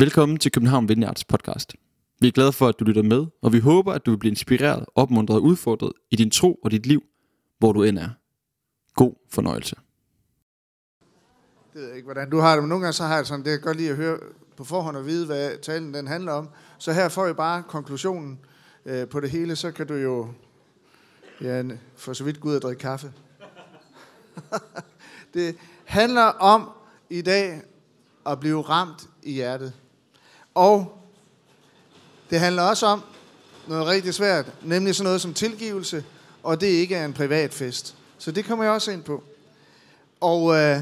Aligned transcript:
Velkommen 0.00 0.38
til 0.38 0.52
København 0.52 0.88
Vineyards 0.88 1.24
podcast. 1.24 1.74
Vi 2.20 2.28
er 2.28 2.32
glade 2.32 2.52
for, 2.52 2.68
at 2.68 2.74
du 2.80 2.84
lytter 2.84 3.02
med, 3.02 3.26
og 3.42 3.52
vi 3.52 3.58
håber, 3.58 3.92
at 3.92 4.06
du 4.06 4.10
vil 4.10 4.18
blive 4.18 4.30
inspireret, 4.30 4.84
opmuntret 4.94 5.36
og 5.36 5.42
udfordret 5.42 5.92
i 6.10 6.16
din 6.16 6.30
tro 6.30 6.54
og 6.54 6.70
dit 6.70 6.86
liv, 6.86 7.02
hvor 7.58 7.72
du 7.72 7.82
end 7.82 7.98
er. 7.98 8.08
God 8.94 9.14
fornøjelse. 9.30 9.76
Det 11.72 11.80
ved 11.80 11.86
jeg 11.86 11.96
ikke, 11.96 12.04
hvordan 12.06 12.30
du 12.30 12.38
har 12.38 12.52
det, 12.54 12.62
men 12.62 12.68
nogle 12.68 12.82
gange 12.82 12.92
så 12.92 13.04
har 13.04 13.14
jeg 13.14 13.18
det 13.18 13.28
sådan, 13.28 13.44
det 13.44 13.54
er 13.54 13.58
godt 13.58 13.76
lige 13.76 13.90
at 13.90 13.96
høre 13.96 14.18
på 14.56 14.64
forhånd 14.64 14.96
og 14.96 15.06
vide, 15.06 15.26
hvad 15.26 15.58
talen 15.62 15.94
den 15.94 16.06
handler 16.06 16.32
om. 16.32 16.48
Så 16.78 16.92
her 16.92 17.08
får 17.08 17.26
jeg 17.26 17.36
bare 17.36 17.62
konklusionen 17.62 18.38
øh, 18.84 19.08
på 19.08 19.20
det 19.20 19.30
hele, 19.30 19.56
så 19.56 19.70
kan 19.70 19.86
du 19.86 19.94
jo 19.94 20.28
ja, 21.40 21.62
for 21.96 22.12
så 22.12 22.24
vidt 22.24 22.40
gå 22.40 22.48
ud 22.48 22.56
og 22.56 22.62
drikke 22.62 22.80
kaffe. 22.80 23.12
det 25.34 25.56
handler 25.84 26.24
om 26.24 26.70
i 27.10 27.22
dag 27.22 27.62
at 28.26 28.40
blive 28.40 28.62
ramt 28.62 29.08
i 29.22 29.32
hjertet. 29.32 29.72
Og 30.58 31.02
det 32.30 32.40
handler 32.40 32.62
også 32.62 32.86
om 32.86 33.02
noget 33.68 33.86
rigtig 33.86 34.14
svært, 34.14 34.52
nemlig 34.62 34.94
sådan 34.94 35.04
noget 35.04 35.20
som 35.20 35.34
tilgivelse, 35.34 36.04
og 36.42 36.60
det 36.60 36.66
ikke 36.66 36.94
er 36.94 37.04
en 37.04 37.12
privat 37.12 37.54
fest. 37.54 37.94
Så 38.18 38.30
det 38.30 38.44
kommer 38.44 38.64
jeg 38.64 38.72
også 38.72 38.90
ind 38.90 39.02
på. 39.02 39.22
Og 40.20 40.54
øh, 40.54 40.80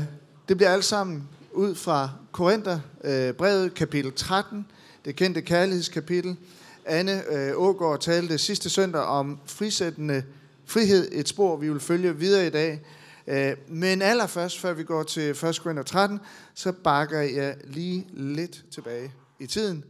det 0.48 0.56
bliver 0.56 0.70
alt 0.70 0.84
sammen 0.84 1.28
ud 1.52 1.74
fra 1.74 2.10
Korinther, 2.32 2.80
øh, 3.04 3.34
brevet 3.34 3.74
kapitel 3.74 4.12
13, 4.12 4.66
det 5.04 5.16
kendte 5.16 5.42
kærlighedskapitel. 5.42 6.36
Anne 6.84 7.32
øh, 7.32 7.52
Ågaard 7.56 8.00
talte 8.00 8.38
sidste 8.38 8.70
søndag 8.70 9.02
om 9.02 9.38
frisættende 9.46 10.22
frihed, 10.66 11.08
et 11.12 11.28
spor, 11.28 11.56
vi 11.56 11.70
vil 11.70 11.80
følge 11.80 12.16
videre 12.16 12.46
i 12.46 12.50
dag. 12.50 12.80
Øh, 13.26 13.56
men 13.68 14.02
allerførst, 14.02 14.60
før 14.60 14.72
vi 14.72 14.84
går 14.84 15.02
til 15.02 15.30
1. 15.30 15.60
Korinther 15.62 15.82
13, 15.82 16.20
så 16.54 16.72
bakker 16.72 17.20
jeg 17.20 17.56
lige 17.64 18.06
lidt 18.12 18.64
tilbage 18.70 19.12
i 19.40 19.46
tiden. 19.46 19.84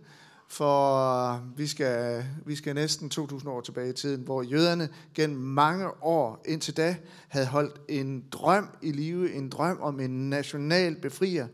For 0.49 1.43
vi 1.57 1.67
skal, 1.67 2.25
vi 2.47 2.57
skal 2.57 2.75
næsten 2.75 3.11
2.000 3.15 3.49
år 3.49 3.61
tilbage 3.61 3.91
i 3.91 3.93
tiden, 3.93 4.23
hvor 4.23 4.43
jøderne 4.43 4.89
gennem 5.15 5.39
mange 5.39 6.03
år 6.03 6.43
indtil 6.49 6.77
da 6.77 6.97
havde 7.29 7.47
holdt 7.47 7.81
en 7.89 8.25
drøm 8.33 8.69
i 8.83 8.93
live, 8.93 9.33
en 9.33 9.49
drøm 9.49 9.79
om 9.81 10.01
en 10.01 10.31
national 10.31 10.97
befrier. 11.01 11.49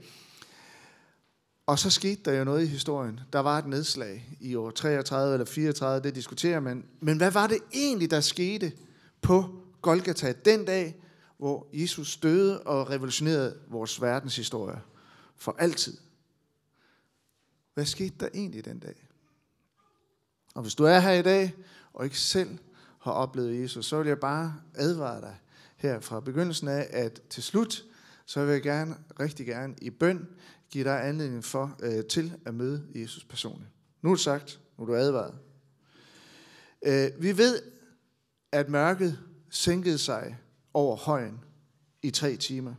Og 1.67 1.79
så 1.79 1.91
skete 1.91 2.21
der 2.25 2.39
jo 2.39 2.45
noget 2.45 2.63
i 2.63 2.67
historien. 2.67 3.21
Der 3.33 3.39
var 3.39 3.59
et 3.59 3.67
nedslag 3.67 4.37
i 4.41 4.55
år 4.55 4.71
33 4.71 5.33
eller 5.33 5.45
34, 5.45 6.05
det 6.05 6.15
diskuterer 6.15 6.61
man. 6.61 6.85
Men 7.01 7.17
hvad 7.17 7.31
var 7.31 7.47
det 7.47 7.59
egentlig, 7.75 8.11
der 8.11 8.21
skete 8.21 8.73
på 9.23 9.45
Golgata 9.83 10.33
den 10.45 10.65
dag, 10.65 11.03
hvor 11.39 11.67
Jesus 11.73 12.17
døde 12.17 12.61
og 12.63 12.91
revolutionerede 12.91 13.57
vores 13.69 14.03
verdenshistorie 14.03 14.81
for 15.37 15.57
altid? 15.59 15.97
Hvad 17.75 17.85
skete 17.85 18.15
der 18.21 18.29
egentlig 18.35 18.65
den 18.65 18.79
dag? 18.79 19.09
Og 20.55 20.63
hvis 20.63 20.75
du 20.75 20.85
er 20.85 20.99
her 20.99 21.13
i 21.13 21.23
dag, 21.23 21.55
og 21.93 22.05
ikke 22.05 22.19
selv 22.19 22.59
har 23.01 23.13
oplevet 23.13 23.61
Jesus, 23.63 23.87
så 23.87 23.99
vil 23.99 24.09
jeg 24.09 24.21
bare 24.21 24.55
advare 24.75 25.21
dig 25.21 25.37
her 25.77 26.01
fra 26.01 26.21
begyndelsen 26.21 26.69
af, 26.69 26.89
at 26.91 27.21
til 27.31 27.43
slut, 27.43 27.85
så 28.27 28.45
vil 28.45 28.53
jeg 28.53 28.63
gerne, 28.63 28.97
rigtig 29.21 29.47
gerne 29.47 29.75
i 29.83 29.91
bøn 29.91 30.29
give 30.71 30.85
dig 30.85 31.09
anledning 31.09 31.45
for, 31.45 31.77
øh, 31.83 32.05
til 32.05 32.39
at 32.45 32.55
møde 32.55 32.87
Jesus 32.95 33.25
personligt. 33.25 33.71
Nu 34.03 34.11
er 34.11 34.15
det 34.15 34.25
sagt, 34.25 34.61
nu 34.79 34.85
er 34.85 34.87
du 34.87 34.95
advaret. 34.95 35.39
Øh, 36.87 37.23
vi 37.23 37.39
ved, 37.39 37.63
at 38.53 38.69
mørket 38.69 39.19
sænkede 39.51 39.99
sig 39.99 40.39
over 40.75 40.97
højen 40.97 41.41
i 42.03 42.11
tre 42.11 42.37
timer. 42.37 42.75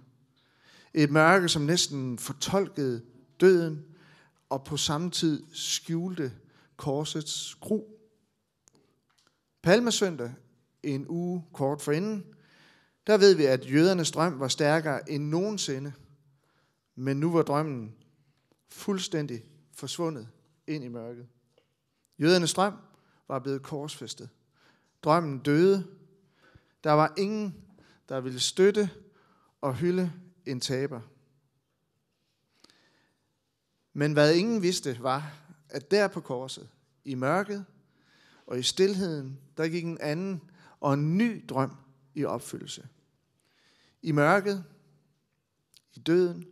Et 0.94 1.12
mørke, 1.12 1.50
som 1.50 1.62
næsten 1.62 2.20
fortolkede 2.20 3.02
døden 3.40 3.86
og 4.54 4.64
på 4.64 4.78
samme 4.78 5.12
tid 5.12 5.44
skjulte 5.54 6.34
korsets 6.78 7.56
gru. 7.56 7.84
Palmesøndag, 9.62 10.32
en 10.84 11.06
uge 11.08 11.44
kort 11.54 11.82
forinden, 11.82 12.26
der 13.08 13.18
ved 13.18 13.36
vi, 13.36 13.46
at 13.46 13.72
jødernes 13.72 14.12
drøm 14.12 14.40
var 14.40 14.48
stærkere 14.48 15.12
end 15.12 15.24
nogensinde. 15.24 15.94
Men 16.96 17.20
nu 17.20 17.32
var 17.32 17.42
drømmen 17.42 17.96
fuldstændig 18.70 19.44
forsvundet 19.76 20.28
ind 20.68 20.84
i 20.84 20.88
mørket. 20.88 21.28
Jødernes 22.20 22.54
drøm 22.54 22.74
var 23.28 23.40
blevet 23.40 23.64
korsfæstet. 23.64 24.30
Drømmen 25.04 25.40
døde. 25.40 25.88
Der 26.84 26.92
var 26.92 27.14
ingen, 27.18 27.56
der 28.10 28.22
ville 28.22 28.40
støtte 28.40 28.90
og 29.62 29.76
hylde 29.76 30.12
en 30.46 30.60
taber. 30.60 31.02
Men 33.94 34.14
hvad 34.14 34.36
ingen 34.36 34.62
vidste 34.62 34.98
var, 35.02 35.34
at 35.70 35.92
der 35.92 36.08
på 36.08 36.22
korset, 36.22 36.70
i 37.06 37.16
mørket 37.16 37.66
og 38.48 38.60
i 38.60 38.64
stilheden, 38.64 39.40
der 39.58 39.68
gik 39.68 39.84
en 39.84 39.98
anden 40.02 40.42
og 40.80 40.94
en 40.94 41.18
ny 41.18 41.46
drøm 41.50 41.76
i 42.14 42.26
opfyldelse. 42.26 42.88
I 44.02 44.12
mørket, 44.12 44.64
i 45.94 46.00
døden, 46.00 46.48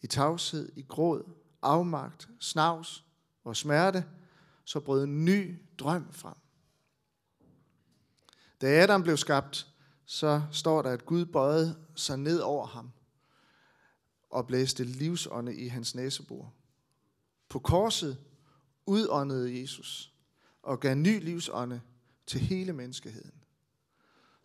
i 0.00 0.06
tavshed, 0.06 0.72
i 0.76 0.82
gråd, 0.82 1.22
afmagt, 1.62 2.28
snavs 2.40 3.04
og 3.44 3.56
smerte, 3.56 4.04
så 4.64 4.80
brød 4.80 5.04
en 5.04 5.24
ny 5.24 5.62
drøm 5.78 6.12
frem. 6.12 6.34
Da 8.60 8.82
Adam 8.82 9.02
blev 9.02 9.16
skabt, 9.16 9.66
så 10.04 10.42
står 10.52 10.82
der, 10.82 10.90
at 10.90 11.06
Gud 11.06 11.24
bøjede 11.24 11.78
sig 11.94 12.18
ned 12.18 12.38
over 12.38 12.66
ham 12.66 12.92
og 14.30 14.46
blæste 14.46 14.84
livsånde 14.84 15.56
i 15.56 15.68
hans 15.68 15.94
næsebor. 15.94 16.54
På 17.48 17.58
korset 17.58 18.18
udåndede 18.86 19.60
Jesus 19.60 20.14
og 20.62 20.80
gav 20.80 20.94
ny 20.94 21.24
livsånde 21.24 21.80
til 22.26 22.40
hele 22.40 22.72
menneskeheden. 22.72 23.32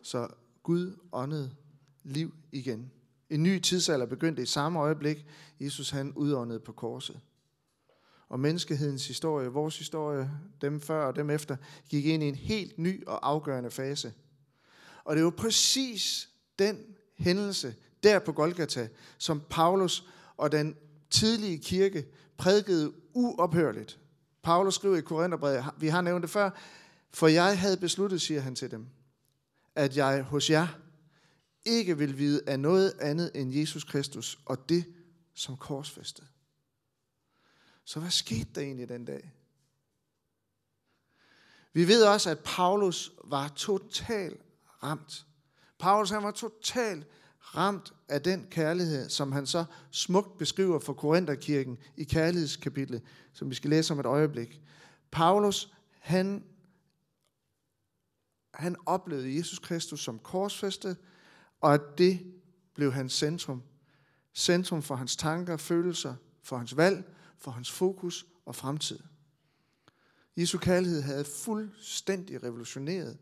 Så 0.02 0.28
Gud 0.62 0.96
åndede 1.12 1.54
liv 2.02 2.34
igen. 2.52 2.90
En 3.30 3.42
ny 3.42 3.58
tidsalder 3.58 4.06
begyndte 4.06 4.42
i 4.42 4.46
samme 4.46 4.78
øjeblik, 4.78 5.26
Jesus 5.60 5.90
han 5.90 6.12
udåndede 6.12 6.60
på 6.60 6.72
korset. 6.72 7.20
Og 8.28 8.40
menneskehedens 8.40 9.08
historie, 9.08 9.48
vores 9.48 9.78
historie, 9.78 10.30
dem 10.60 10.80
før 10.80 11.06
og 11.06 11.16
dem 11.16 11.30
efter, 11.30 11.56
gik 11.88 12.06
ind 12.06 12.22
i 12.22 12.28
en 12.28 12.34
helt 12.34 12.78
ny 12.78 13.06
og 13.06 13.28
afgørende 13.28 13.70
fase. 13.70 14.12
Og 15.04 15.16
det 15.16 15.24
var 15.24 15.30
præcis 15.30 16.28
den 16.58 16.96
hændelse, 17.14 17.74
der 18.06 18.18
på 18.18 18.32
Golgata, 18.32 18.88
som 19.18 19.42
Paulus 19.50 20.04
og 20.36 20.52
den 20.52 20.76
tidlige 21.10 21.58
kirke 21.58 22.06
prædikede 22.36 22.92
uophørligt. 23.14 23.98
Paulus 24.42 24.74
skriver 24.74 24.96
i 24.96 25.00
Korintherbrevet, 25.00 25.64
vi 25.78 25.88
har 25.88 26.00
nævnt 26.00 26.22
det 26.22 26.30
før, 26.30 26.50
for 27.14 27.26
jeg 27.26 27.58
havde 27.58 27.76
besluttet, 27.76 28.20
siger 28.20 28.40
han 28.40 28.54
til 28.54 28.70
dem, 28.70 28.86
at 29.74 29.96
jeg 29.96 30.22
hos 30.22 30.50
jer 30.50 30.66
ikke 31.64 31.98
vil 31.98 32.18
vide 32.18 32.42
af 32.46 32.60
noget 32.60 32.94
andet 33.00 33.30
end 33.34 33.54
Jesus 33.54 33.84
Kristus 33.84 34.38
og 34.44 34.68
det 34.68 34.84
som 35.34 35.56
korsfæstet. 35.56 36.26
Så 37.84 38.00
hvad 38.00 38.10
skete 38.10 38.48
der 38.54 38.60
egentlig 38.60 38.88
den 38.88 39.04
dag? 39.04 39.32
Vi 41.72 41.88
ved 41.88 42.04
også, 42.04 42.30
at 42.30 42.38
Paulus 42.44 43.12
var 43.24 43.48
totalt 43.48 44.40
ramt. 44.82 45.26
Paulus 45.78 46.10
han 46.10 46.22
var 46.22 46.30
totalt 46.30 47.06
ramt 47.54 47.92
af 48.08 48.22
den 48.22 48.46
kærlighed, 48.50 49.08
som 49.08 49.32
han 49.32 49.46
så 49.46 49.64
smukt 49.90 50.38
beskriver 50.38 50.78
for 50.78 50.92
Korintherkirken 50.92 51.78
i 51.96 52.04
kærlighedskapitlet, 52.04 53.02
som 53.32 53.50
vi 53.50 53.54
skal 53.54 53.70
læse 53.70 53.92
om 53.92 54.00
et 54.00 54.06
øjeblik. 54.06 54.60
Paulus, 55.10 55.72
han, 56.00 56.44
han 58.54 58.76
oplevede 58.86 59.36
Jesus 59.36 59.58
Kristus 59.58 60.04
som 60.04 60.18
korsfæstet, 60.18 60.96
og 61.60 61.74
at 61.74 61.80
det 61.98 62.34
blev 62.74 62.92
hans 62.92 63.12
centrum. 63.12 63.62
Centrum 64.34 64.82
for 64.82 64.94
hans 64.94 65.16
tanker, 65.16 65.56
følelser, 65.56 66.14
for 66.42 66.56
hans 66.56 66.76
valg, 66.76 67.04
for 67.38 67.50
hans 67.50 67.70
fokus 67.70 68.26
og 68.46 68.54
fremtid. 68.54 68.98
Jesu 70.36 70.58
kærlighed 70.58 71.02
havde 71.02 71.24
fuldstændig 71.24 72.42
revolutioneret 72.42 73.18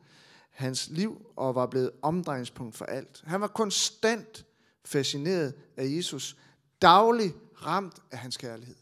hans 0.54 0.88
liv 0.88 1.26
og 1.36 1.54
var 1.54 1.66
blevet 1.66 1.90
omdrejningspunkt 2.02 2.76
for 2.76 2.84
alt. 2.84 3.22
Han 3.26 3.40
var 3.40 3.46
konstant 3.46 4.46
fascineret 4.84 5.54
af 5.76 5.84
Jesus, 5.86 6.36
daglig 6.82 7.34
ramt 7.54 7.98
af 8.10 8.18
hans 8.18 8.36
kærlighed. 8.36 8.76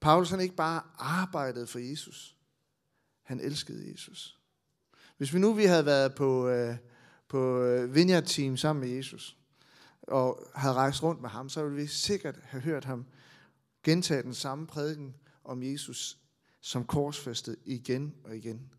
Paulus 0.00 0.30
han 0.30 0.40
ikke 0.40 0.56
bare 0.56 0.82
arbejdede 0.98 1.66
for 1.66 1.78
Jesus, 1.78 2.36
han 3.22 3.40
elskede 3.40 3.90
Jesus. 3.92 4.38
Hvis 5.16 5.34
vi 5.34 5.38
nu 5.38 5.52
vi 5.52 5.64
havde 5.64 5.86
været 5.86 6.14
på, 6.14 6.48
øh, 6.48 6.76
på 7.28 7.62
øh, 7.62 7.94
Vineyard 7.94 8.24
Team 8.24 8.56
sammen 8.56 8.88
med 8.88 8.96
Jesus, 8.96 9.36
og 10.02 10.50
havde 10.54 10.74
rejst 10.74 11.02
rundt 11.02 11.20
med 11.20 11.30
ham, 11.30 11.48
så 11.48 11.64
ville 11.64 11.76
vi 11.76 11.86
sikkert 11.86 12.38
have 12.42 12.60
hørt 12.60 12.84
ham 12.84 13.06
gentage 13.82 14.22
den 14.22 14.34
samme 14.34 14.66
prædiken 14.66 15.14
om 15.44 15.62
Jesus 15.62 16.18
som 16.60 16.84
korsfæstet 16.84 17.56
igen 17.64 18.14
og 18.24 18.36
igen. 18.36 18.72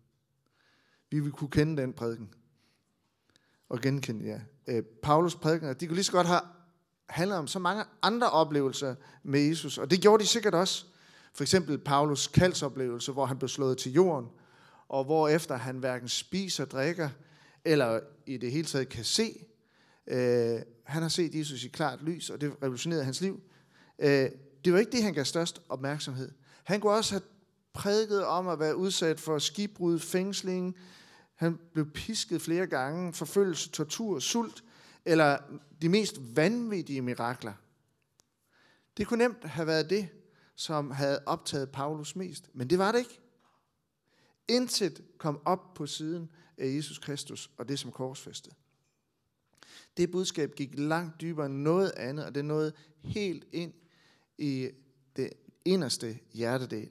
Vi 1.12 1.20
vil 1.20 1.32
kunne 1.32 1.50
kende 1.50 1.82
den 1.82 1.94
prædiken. 1.94 2.30
Og 3.70 3.82
genkende, 3.82 4.26
ja. 4.26 4.40
Øh, 4.68 4.84
Paulus 4.84 5.36
prædikener, 5.36 5.74
de 5.74 5.88
kunne 5.88 5.96
lige 5.96 6.04
så 6.04 6.12
godt 6.12 6.28
have 6.28 6.42
handlet 7.10 7.38
om 7.38 7.48
så 7.48 7.60
mange 7.60 7.84
andre 8.02 8.30
oplevelser 8.30 8.96
med 9.24 9.40
Jesus, 9.40 9.78
og 9.78 9.92
det 9.92 10.02
gjorde 10.02 10.24
de 10.24 10.28
sikkert 10.28 10.56
også. 10.56 10.86
For 11.34 11.44
eksempel 11.44 11.78
Paulus 11.78 12.28
kaldsoplevelse, 12.28 13.12
hvor 13.12 13.26
han 13.26 13.38
blev 13.38 13.50
slået 13.50 13.78
til 13.78 13.92
jorden, 13.92 14.30
og 14.88 15.04
hvor 15.04 15.28
efter 15.28 15.56
han 15.56 15.78
hverken 15.78 16.08
spiser, 16.08 16.66
drikker, 16.66 17.10
eller 17.66 18.00
i 18.26 18.38
det 18.38 18.52
hele 18.52 18.66
taget 18.68 18.90
kan 18.90 19.04
se. 19.04 19.46
Øh, 20.08 20.60
han 20.84 21.02
har 21.02 21.10
set 21.10 21.36
Jesus 21.36 21.64
i 21.64 21.68
klart 21.68 22.02
lys, 22.02 22.30
og 22.30 22.42
det 22.42 22.56
revolutionerede 22.64 23.04
hans 23.04 23.22
liv. 23.22 23.42
Øh, 24.00 24.30
det 24.66 24.74
var 24.74 24.80
ikke 24.80 24.92
det, 24.92 25.04
han 25.04 25.14
gav 25.14 25.26
størst 25.26 25.62
opmærksomhed. 25.70 26.32
Han 26.64 26.80
kunne 26.80 26.94
også 26.94 27.14
have 27.14 27.22
prædikede 27.80 28.28
om 28.28 28.48
at 28.48 28.60
være 28.60 28.76
udsat 28.76 29.20
for 29.20 29.40
skibbrud, 29.40 30.00
fængsling. 30.00 30.76
Han 31.36 31.60
blev 31.74 31.92
pisket 31.92 32.42
flere 32.42 32.68
gange, 32.68 33.14
forfølgelse, 33.14 33.70
tortur, 33.70 34.20
sult, 34.20 34.64
eller 35.06 35.38
de 35.82 35.90
mest 35.90 36.16
vanvittige 36.36 37.02
mirakler. 37.02 37.54
Det 38.98 39.08
kunne 39.08 39.18
nemt 39.18 39.44
have 39.44 39.68
været 39.68 39.90
det, 39.90 40.10
som 40.56 40.92
havde 40.92 41.20
optaget 41.26 41.72
Paulus 41.72 42.16
mest, 42.16 42.50
men 42.54 42.70
det 42.70 42.78
var 42.78 42.92
det 42.92 43.00
ikke. 43.00 43.20
Intet 44.48 45.02
kom 45.18 45.42
op 45.46 45.74
på 45.74 45.88
siden 45.88 46.30
af 46.58 46.76
Jesus 46.76 47.00
Kristus 47.00 47.52
og 47.58 47.70
det 47.70 47.80
som 47.80 47.92
korsfæstet. 47.92 48.54
Det 49.98 50.12
budskab 50.12 50.56
gik 50.56 50.70
langt 50.80 51.22
dybere 51.22 51.46
end 51.46 51.56
noget 51.56 51.92
andet, 51.92 52.26
og 52.26 52.36
det 52.36 52.46
nåede 52.46 52.74
helt 53.02 53.46
ind 53.52 53.74
i 54.38 54.70
det 55.16 55.34
inderste 55.66 56.20
hjertedel 56.34 56.90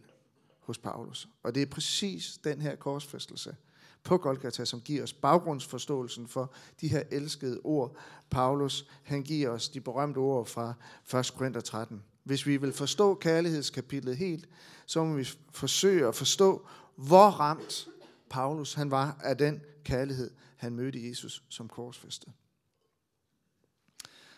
hos 0.68 0.78
Paulus. 0.78 1.28
Og 1.42 1.54
det 1.54 1.62
er 1.62 1.66
præcis 1.66 2.38
den 2.44 2.60
her 2.60 2.76
korsfæstelse 2.76 3.56
på 4.02 4.18
Golgata, 4.18 4.64
som 4.64 4.80
giver 4.80 5.02
os 5.02 5.12
baggrundsforståelsen 5.12 6.28
for 6.28 6.52
de 6.80 6.88
her 6.88 7.02
elskede 7.10 7.60
ord. 7.64 7.96
Paulus, 8.30 8.86
han 9.02 9.22
giver 9.22 9.50
os 9.50 9.68
de 9.68 9.80
berømte 9.80 10.18
ord 10.18 10.46
fra 10.46 10.74
1. 11.18 11.32
Korinther 11.36 11.60
13. 11.60 12.02
Hvis 12.24 12.46
vi 12.46 12.56
vil 12.56 12.72
forstå 12.72 13.14
kærlighedskapitlet 13.14 14.16
helt, 14.16 14.48
så 14.86 15.04
må 15.04 15.14
vi 15.14 15.28
forsøge 15.52 16.06
at 16.06 16.14
forstå, 16.14 16.66
hvor 16.96 17.28
ramt 17.28 17.88
Paulus 18.30 18.74
han 18.74 18.90
var 18.90 19.16
af 19.20 19.36
den 19.36 19.60
kærlighed, 19.84 20.30
han 20.56 20.74
mødte 20.74 21.08
Jesus 21.08 21.42
som 21.48 21.68
korsfæstet. 21.68 22.32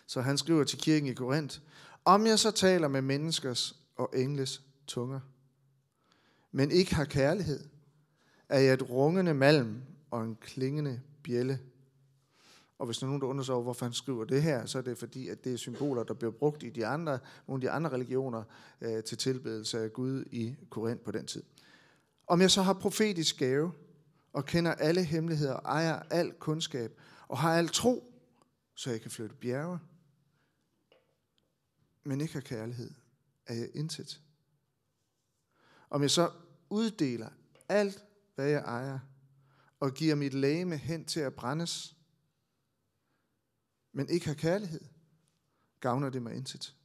Så 0.06 0.20
han 0.20 0.38
skriver 0.38 0.64
til 0.64 0.78
kirken 0.78 1.08
i 1.08 1.14
Korinth, 1.14 1.58
om 2.04 2.26
jeg 2.26 2.38
så 2.38 2.50
taler 2.50 2.88
med 2.88 3.02
menneskers 3.02 3.76
og 3.96 4.10
engles 4.14 4.62
tunger, 4.86 5.20
men 6.52 6.70
ikke 6.70 6.94
har 6.94 7.04
kærlighed, 7.04 7.68
er 8.48 8.58
jeg 8.58 8.74
et 8.74 8.90
rungende 8.90 9.34
malm 9.34 9.82
og 10.10 10.24
en 10.24 10.36
klingende 10.40 11.00
bjælle. 11.22 11.60
Og 12.78 12.86
hvis 12.86 12.98
der 12.98 13.04
er 13.04 13.08
nogen, 13.08 13.22
der 13.22 13.28
undrer 13.28 13.54
over, 13.54 13.62
hvorfor 13.62 13.86
han 13.86 13.92
skriver 13.92 14.24
det 14.24 14.42
her, 14.42 14.66
så 14.66 14.78
er 14.78 14.82
det 14.82 14.98
fordi, 14.98 15.28
at 15.28 15.44
det 15.44 15.52
er 15.52 15.56
symboler, 15.56 16.02
der 16.02 16.14
bliver 16.14 16.32
brugt 16.32 16.62
i 16.62 16.70
de 16.70 16.86
andre, 16.86 17.18
nogle 17.46 17.58
af 17.58 17.60
de 17.60 17.70
andre 17.70 17.90
religioner 17.90 18.42
øh, 18.80 19.04
til 19.04 19.18
tilbedelse 19.18 19.80
af 19.80 19.92
Gud 19.92 20.24
i 20.30 20.56
Korinth 20.70 21.02
på 21.02 21.10
den 21.10 21.26
tid. 21.26 21.42
Om 22.26 22.40
jeg 22.40 22.50
så 22.50 22.62
har 22.62 22.72
profetisk 22.72 23.38
gave, 23.38 23.72
og 24.32 24.44
kender 24.44 24.74
alle 24.74 25.04
hemmeligheder, 25.04 25.52
og 25.52 25.62
ejer 25.64 26.02
al 26.10 26.32
kundskab, 26.32 27.00
og 27.28 27.38
har 27.38 27.58
al 27.58 27.68
tro, 27.68 28.12
så 28.74 28.90
jeg 28.90 29.00
kan 29.00 29.10
flytte 29.10 29.34
bjerge, 29.34 29.78
men 32.04 32.20
ikke 32.20 32.34
har 32.34 32.40
kærlighed, 32.40 32.90
er 33.46 33.54
jeg 33.54 33.68
intet. 33.74 34.20
Om 35.90 36.02
jeg 36.02 36.10
så 36.10 36.32
uddeler 36.70 37.28
alt, 37.68 38.04
hvad 38.34 38.48
jeg 38.48 38.60
ejer, 38.60 38.98
og 39.80 39.94
giver 39.94 40.14
mit 40.14 40.34
lægeme 40.34 40.76
hen 40.76 41.04
til 41.04 41.20
at 41.20 41.34
brændes, 41.34 41.96
men 43.92 44.08
ikke 44.08 44.26
har 44.26 44.34
kærlighed, 44.34 44.80
gavner 45.80 46.10
det 46.10 46.22
mig 46.22 46.34
intet. 46.34 46.76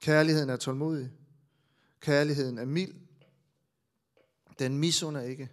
Kærligheden 0.00 0.50
er 0.50 0.56
tålmodig. 0.56 1.12
Kærligheden 2.00 2.58
er 2.58 2.64
mild. 2.64 2.94
Den 4.58 4.78
misunder 4.78 5.20
ikke. 5.20 5.50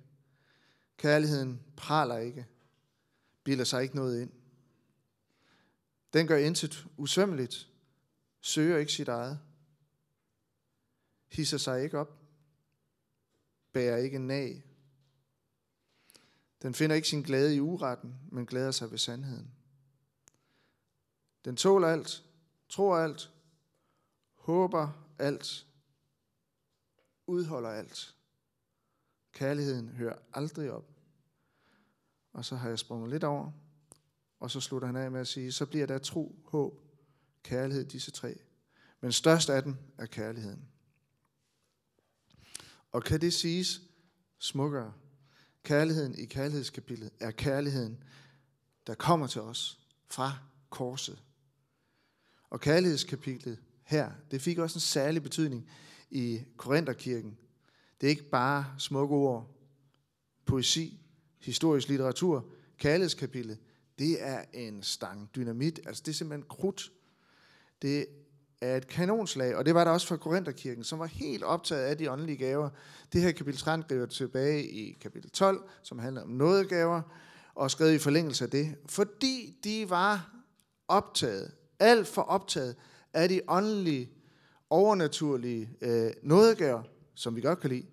Kærligheden 0.98 1.62
praler 1.78 2.18
ikke. 2.18 2.46
Bilder 3.44 3.64
sig 3.64 3.84
ikke 3.84 3.96
noget 3.96 4.22
ind. 4.22 4.32
Den 6.14 6.28
gør 6.28 6.38
intet 6.38 6.88
usømmeligt. 6.98 7.70
Søger 8.42 8.78
ikke 8.78 8.92
sit 8.92 9.08
eget. 9.08 9.40
Hisser 11.28 11.58
sig 11.58 11.84
ikke 11.84 12.00
op. 12.00 12.20
Bærer 13.74 13.98
ikke 13.98 14.20
nag. 14.20 14.64
Den 16.62 16.74
finder 16.74 16.96
ikke 16.96 17.08
sin 17.08 17.22
glæde 17.22 17.56
i 17.56 17.60
uretten, 17.60 18.16
men 18.32 18.46
glæder 18.46 18.72
sig 18.72 18.92
ved 18.92 18.98
sandheden. 18.98 19.52
Den 21.46 21.56
tåler 21.56 21.88
alt, 21.88 22.24
tror 22.70 22.98
alt, 22.98 23.32
håber 24.34 25.08
alt, 25.20 25.68
udholder 27.28 27.70
alt. 27.70 28.16
Kærligheden 29.32 29.90
hører 29.90 30.20
aldrig 30.34 30.72
op. 30.72 30.90
Og 32.34 32.46
så 32.46 32.56
har 32.56 32.70
jeg 32.70 32.80
sprunget 32.80 33.10
lidt 33.10 33.24
over, 33.24 33.52
og 34.40 34.52
så 34.52 34.60
slutter 34.62 34.86
han 34.86 34.96
af 34.96 35.12
med 35.12 35.20
at 35.20 35.28
sige, 35.28 35.52
så 35.52 35.66
bliver 35.66 35.86
der 35.86 35.98
tro, 35.98 36.36
håb, 36.46 36.82
kærlighed, 37.44 37.86
disse 37.86 38.12
tre. 38.12 38.40
Men 39.02 39.12
størst 39.12 39.50
af 39.50 39.64
dem 39.64 39.76
er 39.98 40.06
kærligheden. 40.06 40.70
Og 42.96 43.04
kan 43.04 43.22
det 43.22 43.34
siges 43.34 43.82
smukkere? 44.40 44.94
Kærligheden 45.64 46.16
i 46.20 46.26
kærlighedskapitlet 46.26 47.10
er 47.20 47.32
kærligheden, 47.32 48.04
der 48.88 48.96
kommer 48.96 49.28
til 49.28 49.42
os 49.42 49.80
fra 50.08 50.38
korset. 50.70 51.24
Og 52.50 52.62
kærlighedskapitlet 52.62 53.60
her, 53.84 54.12
det 54.32 54.42
fik 54.42 54.58
også 54.58 54.78
en 54.78 54.82
særlig 54.82 55.24
betydning 55.24 55.70
i 56.10 56.42
Korintherkirken. 56.58 57.38
Det 58.02 58.08
er 58.08 58.10
ikke 58.10 58.30
bare 58.30 58.76
smukke 58.78 59.16
ord, 59.16 59.56
poesi, 60.46 61.00
historisk 61.40 61.90
litteratur. 61.90 62.46
Kærlighedskapitlet, 62.78 63.58
det 64.00 64.24
er 64.24 64.44
en 64.54 64.84
stang 64.84 65.30
dynamit. 65.36 65.80
Altså 65.86 66.04
det 66.06 66.12
er 66.12 66.16
simpelthen 66.16 66.50
krudt. 66.50 66.92
Det 67.82 68.08
af 68.66 68.78
et 68.78 68.88
kanonslag, 68.88 69.56
og 69.56 69.66
det 69.66 69.76
var 69.76 69.84
der 69.84 69.92
også 69.92 70.08
for 70.08 70.18
Korintherkirken, 70.18 70.84
som 70.84 71.00
var 71.00 71.06
helt 71.06 71.44
optaget 71.44 71.84
af 71.84 71.98
de 71.98 72.12
åndelige 72.12 72.38
gaver. 72.38 72.70
Det 73.14 73.22
her 73.22 73.32
kapitel 73.32 73.60
13 73.60 73.86
griber 73.90 74.06
tilbage 74.06 74.64
i 74.64 74.98
kapitel 75.02 75.30
12, 75.30 75.70
som 75.84 76.00
handler 76.00 76.22
om 76.22 76.30
nådegaver, 76.30 77.02
og 77.56 77.72
skrevet 77.72 77.94
i 77.94 77.98
forlængelse 77.98 78.44
af 78.44 78.50
det, 78.50 78.76
fordi 78.86 79.58
de 79.64 79.90
var 79.90 80.32
optaget, 80.88 81.52
alt 81.80 82.08
for 82.08 82.22
optaget 82.22 82.76
af 83.14 83.30
de 83.30 83.42
åndelige, 83.48 84.10
overnaturlige 84.70 85.70
øh, 85.82 86.12
nådegaver, 86.24 86.84
som 87.16 87.36
vi 87.36 87.42
godt 87.42 87.60
kan 87.60 87.70
lide, 87.70 87.86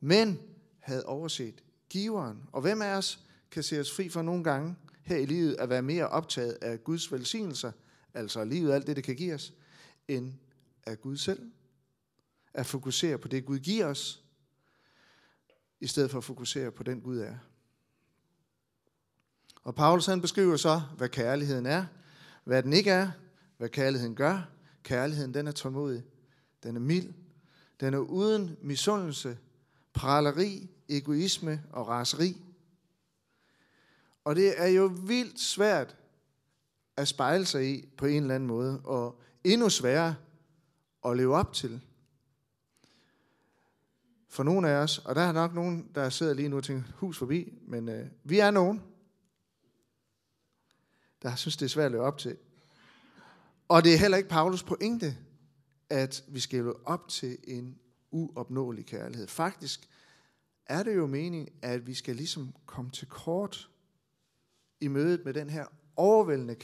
men 0.00 0.38
havde 0.80 1.06
overset 1.06 1.54
giveren. 1.88 2.38
Og 2.52 2.60
hvem 2.60 2.82
af 2.82 2.96
os 2.96 3.20
kan 3.50 3.62
se 3.62 3.80
os 3.80 3.92
fri 3.92 4.08
for 4.08 4.22
nogle 4.22 4.44
gange 4.44 4.76
her 5.02 5.16
i 5.16 5.26
livet 5.26 5.56
at 5.58 5.68
være 5.68 5.82
mere 5.82 6.08
optaget 6.08 6.58
af 6.62 6.84
Guds 6.84 7.12
velsignelser, 7.12 7.72
altså 8.14 8.44
livet, 8.44 8.72
alt 8.72 8.86
det, 8.86 8.96
det 8.96 9.04
kan 9.04 9.16
give 9.16 9.34
os, 9.34 9.52
end 10.16 10.32
af 10.86 11.00
Gud 11.00 11.16
selv. 11.16 11.50
At 12.54 12.66
fokusere 12.66 13.18
på 13.18 13.28
det, 13.28 13.44
Gud 13.44 13.58
giver 13.58 13.86
os, 13.86 14.24
i 15.80 15.86
stedet 15.86 16.10
for 16.10 16.18
at 16.18 16.24
fokusere 16.24 16.70
på 16.70 16.82
den 16.82 17.00
Gud 17.00 17.18
er. 17.18 17.36
Og 19.62 19.74
Paulus 19.74 20.06
han 20.06 20.20
beskriver 20.20 20.56
så, 20.56 20.82
hvad 20.96 21.08
kærligheden 21.08 21.66
er, 21.66 21.86
hvad 22.44 22.62
den 22.62 22.72
ikke 22.72 22.90
er, 22.90 23.10
hvad 23.56 23.68
kærligheden 23.68 24.14
gør. 24.14 24.50
Kærligheden 24.82 25.34
den 25.34 25.46
er 25.46 25.52
tålmodig, 25.52 26.04
den 26.62 26.76
er 26.76 26.80
mild, 26.80 27.12
den 27.80 27.94
er 27.94 27.98
uden 27.98 28.56
misundelse, 28.62 29.38
praleri, 29.92 30.70
egoisme 30.88 31.62
og 31.70 31.88
raseri. 31.88 32.36
Og 34.24 34.36
det 34.36 34.62
er 34.62 34.66
jo 34.66 34.86
vildt 34.86 35.40
svært 35.40 35.96
at 36.96 37.08
spejle 37.08 37.46
sig 37.46 37.74
i 37.74 37.88
på 37.96 38.06
en 38.06 38.22
eller 38.22 38.34
anden 38.34 38.46
måde, 38.46 38.80
og 38.84 39.20
endnu 39.44 39.68
sværere 39.68 40.16
at 41.06 41.16
leve 41.16 41.36
op 41.36 41.52
til. 41.52 41.80
For 44.28 44.42
nogle 44.42 44.68
af 44.68 44.74
os, 44.74 44.98
og 44.98 45.14
der 45.14 45.20
er 45.20 45.32
nok 45.32 45.54
nogen, 45.54 45.90
der 45.94 46.10
sidder 46.10 46.34
lige 46.34 46.48
nu 46.48 46.56
og 46.56 46.64
tænker, 46.64 46.82
hus 46.94 47.18
forbi, 47.18 47.58
men 47.62 47.88
øh, 47.88 48.06
vi 48.24 48.38
er 48.38 48.50
nogen, 48.50 48.82
der 51.22 51.34
synes, 51.34 51.56
det 51.56 51.64
er 51.64 51.70
svært 51.70 51.86
at 51.86 51.92
leve 51.92 52.02
op 52.02 52.18
til. 52.18 52.36
Og 53.68 53.84
det 53.84 53.94
er 53.94 53.98
heller 53.98 54.16
ikke 54.16 54.28
Paulus 54.28 54.62
pointe, 54.62 55.16
at 55.90 56.24
vi 56.28 56.40
skal 56.40 56.58
leve 56.58 56.86
op 56.88 57.08
til 57.08 57.38
en 57.44 57.78
uopnåelig 58.10 58.86
kærlighed. 58.86 59.26
Faktisk 59.26 59.88
er 60.66 60.82
det 60.82 60.96
jo 60.96 61.06
meningen, 61.06 61.48
at 61.62 61.86
vi 61.86 61.94
skal 61.94 62.16
ligesom 62.16 62.54
komme 62.66 62.90
til 62.90 63.08
kort 63.08 63.70
i 64.80 64.88
mødet 64.88 65.24
med 65.24 65.34
den 65.34 65.50
her 65.50 65.66
overvældende 65.96 66.54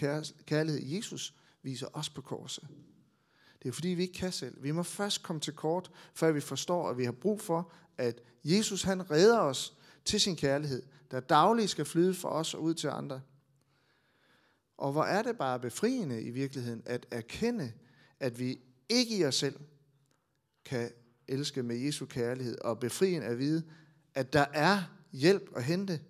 kærlighed, 0.46 0.82
Jesus 0.82 1.34
viser 1.66 1.86
os 1.92 2.10
på 2.10 2.20
korset. 2.20 2.68
Det 3.62 3.68
er 3.68 3.72
fordi, 3.72 3.88
vi 3.88 4.02
ikke 4.02 4.14
kan 4.14 4.32
selv. 4.32 4.62
Vi 4.62 4.70
må 4.70 4.82
først 4.82 5.22
komme 5.22 5.40
til 5.40 5.52
kort, 5.52 5.90
før 6.14 6.32
vi 6.32 6.40
forstår, 6.40 6.90
at 6.90 6.98
vi 6.98 7.04
har 7.04 7.12
brug 7.12 7.40
for, 7.40 7.72
at 7.98 8.20
Jesus 8.44 8.82
han 8.82 9.10
redder 9.10 9.40
os 9.40 9.74
til 10.04 10.20
sin 10.20 10.36
kærlighed, 10.36 10.82
der 11.10 11.20
dagligt 11.20 11.70
skal 11.70 11.84
flyde 11.84 12.14
for 12.14 12.28
os 12.28 12.54
og 12.54 12.62
ud 12.62 12.74
til 12.74 12.88
andre. 12.88 13.20
Og 14.76 14.92
hvor 14.92 15.04
er 15.04 15.22
det 15.22 15.38
bare 15.38 15.60
befriende 15.60 16.22
i 16.22 16.30
virkeligheden 16.30 16.82
at 16.86 17.06
erkende, 17.10 17.72
at 18.20 18.38
vi 18.38 18.58
ikke 18.88 19.16
i 19.16 19.24
os 19.24 19.34
selv 19.34 19.60
kan 20.64 20.90
elske 21.28 21.62
med 21.62 21.76
Jesu 21.76 22.06
kærlighed, 22.06 22.58
og 22.58 22.80
befriende 22.80 23.26
at 23.26 23.38
vide, 23.38 23.62
at 24.14 24.32
der 24.32 24.46
er 24.52 24.82
hjælp 25.12 25.50
at 25.56 25.64
hente. 25.64 26.00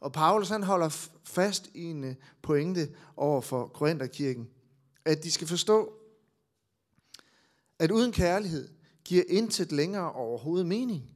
Og 0.00 0.12
Paulus 0.12 0.48
han 0.48 0.62
holder 0.62 1.08
fast 1.24 1.70
i 1.74 1.84
en 1.84 2.04
øh, 2.04 2.14
pointe 2.42 2.88
over 3.16 3.40
for 3.40 3.66
Korintherkirken 3.66 4.48
at 5.06 5.24
de 5.24 5.30
skal 5.30 5.46
forstå, 5.46 6.00
at 7.78 7.90
uden 7.90 8.12
kærlighed 8.12 8.68
giver 9.04 9.24
intet 9.28 9.72
længere 9.72 10.12
overhovedet 10.12 10.66
mening. 10.66 11.10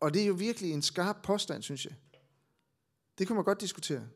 Og 0.00 0.14
det 0.14 0.22
er 0.22 0.26
jo 0.26 0.34
virkelig 0.34 0.72
en 0.72 0.82
skarp 0.82 1.16
påstand, 1.22 1.62
synes 1.62 1.84
jeg. 1.84 1.94
Det 3.18 3.26
kan 3.26 3.36
man 3.36 3.44
godt 3.44 3.60
diskutere. 3.60 4.08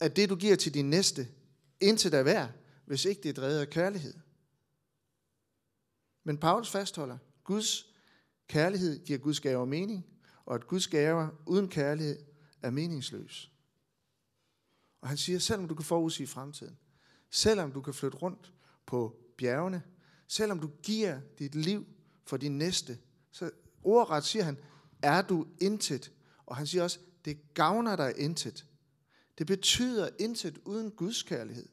At 0.00 0.16
det, 0.16 0.28
du 0.28 0.36
giver 0.36 0.56
til 0.56 0.74
din 0.74 0.90
næste, 0.90 1.28
intet 1.80 2.14
er 2.14 2.22
værd, 2.22 2.50
hvis 2.86 3.04
ikke 3.04 3.22
det 3.22 3.28
er 3.28 3.32
drevet 3.32 3.58
af 3.58 3.70
kærlighed. 3.70 4.14
Men 6.24 6.38
Paulus 6.38 6.70
fastholder, 6.70 7.18
Guds 7.44 7.94
kærlighed 8.48 9.04
giver 9.04 9.18
Guds 9.18 9.40
gaver 9.40 9.64
mening, 9.64 10.06
og 10.44 10.54
at 10.54 10.66
Guds 10.66 10.86
gaver 10.86 11.28
uden 11.46 11.68
kærlighed 11.68 12.18
er 12.62 12.70
meningsløs. 12.70 13.52
Og 15.00 15.08
han 15.08 15.16
siger, 15.16 15.38
selvom 15.38 15.68
du 15.68 15.74
kan 15.74 15.84
forudsige 15.84 16.26
fremtiden, 16.26 16.78
selvom 17.30 17.72
du 17.72 17.80
kan 17.80 17.94
flytte 17.94 18.18
rundt 18.18 18.52
på 18.86 19.16
bjergene, 19.38 19.82
selvom 20.28 20.60
du 20.60 20.70
giver 20.82 21.20
dit 21.38 21.54
liv 21.54 21.86
for 22.24 22.36
din 22.36 22.58
næste, 22.58 22.98
så 23.30 23.50
ordret 23.82 24.24
siger 24.24 24.44
han, 24.44 24.58
er 25.02 25.22
du 25.22 25.46
intet. 25.60 26.12
Og 26.46 26.56
han 26.56 26.66
siger 26.66 26.82
også, 26.82 26.98
det 27.24 27.54
gavner 27.54 27.96
dig 27.96 28.14
intet. 28.16 28.66
Det 29.38 29.46
betyder 29.46 30.08
intet 30.18 30.58
uden 30.64 30.90
Guds 30.90 31.22
kærlighed. 31.22 31.68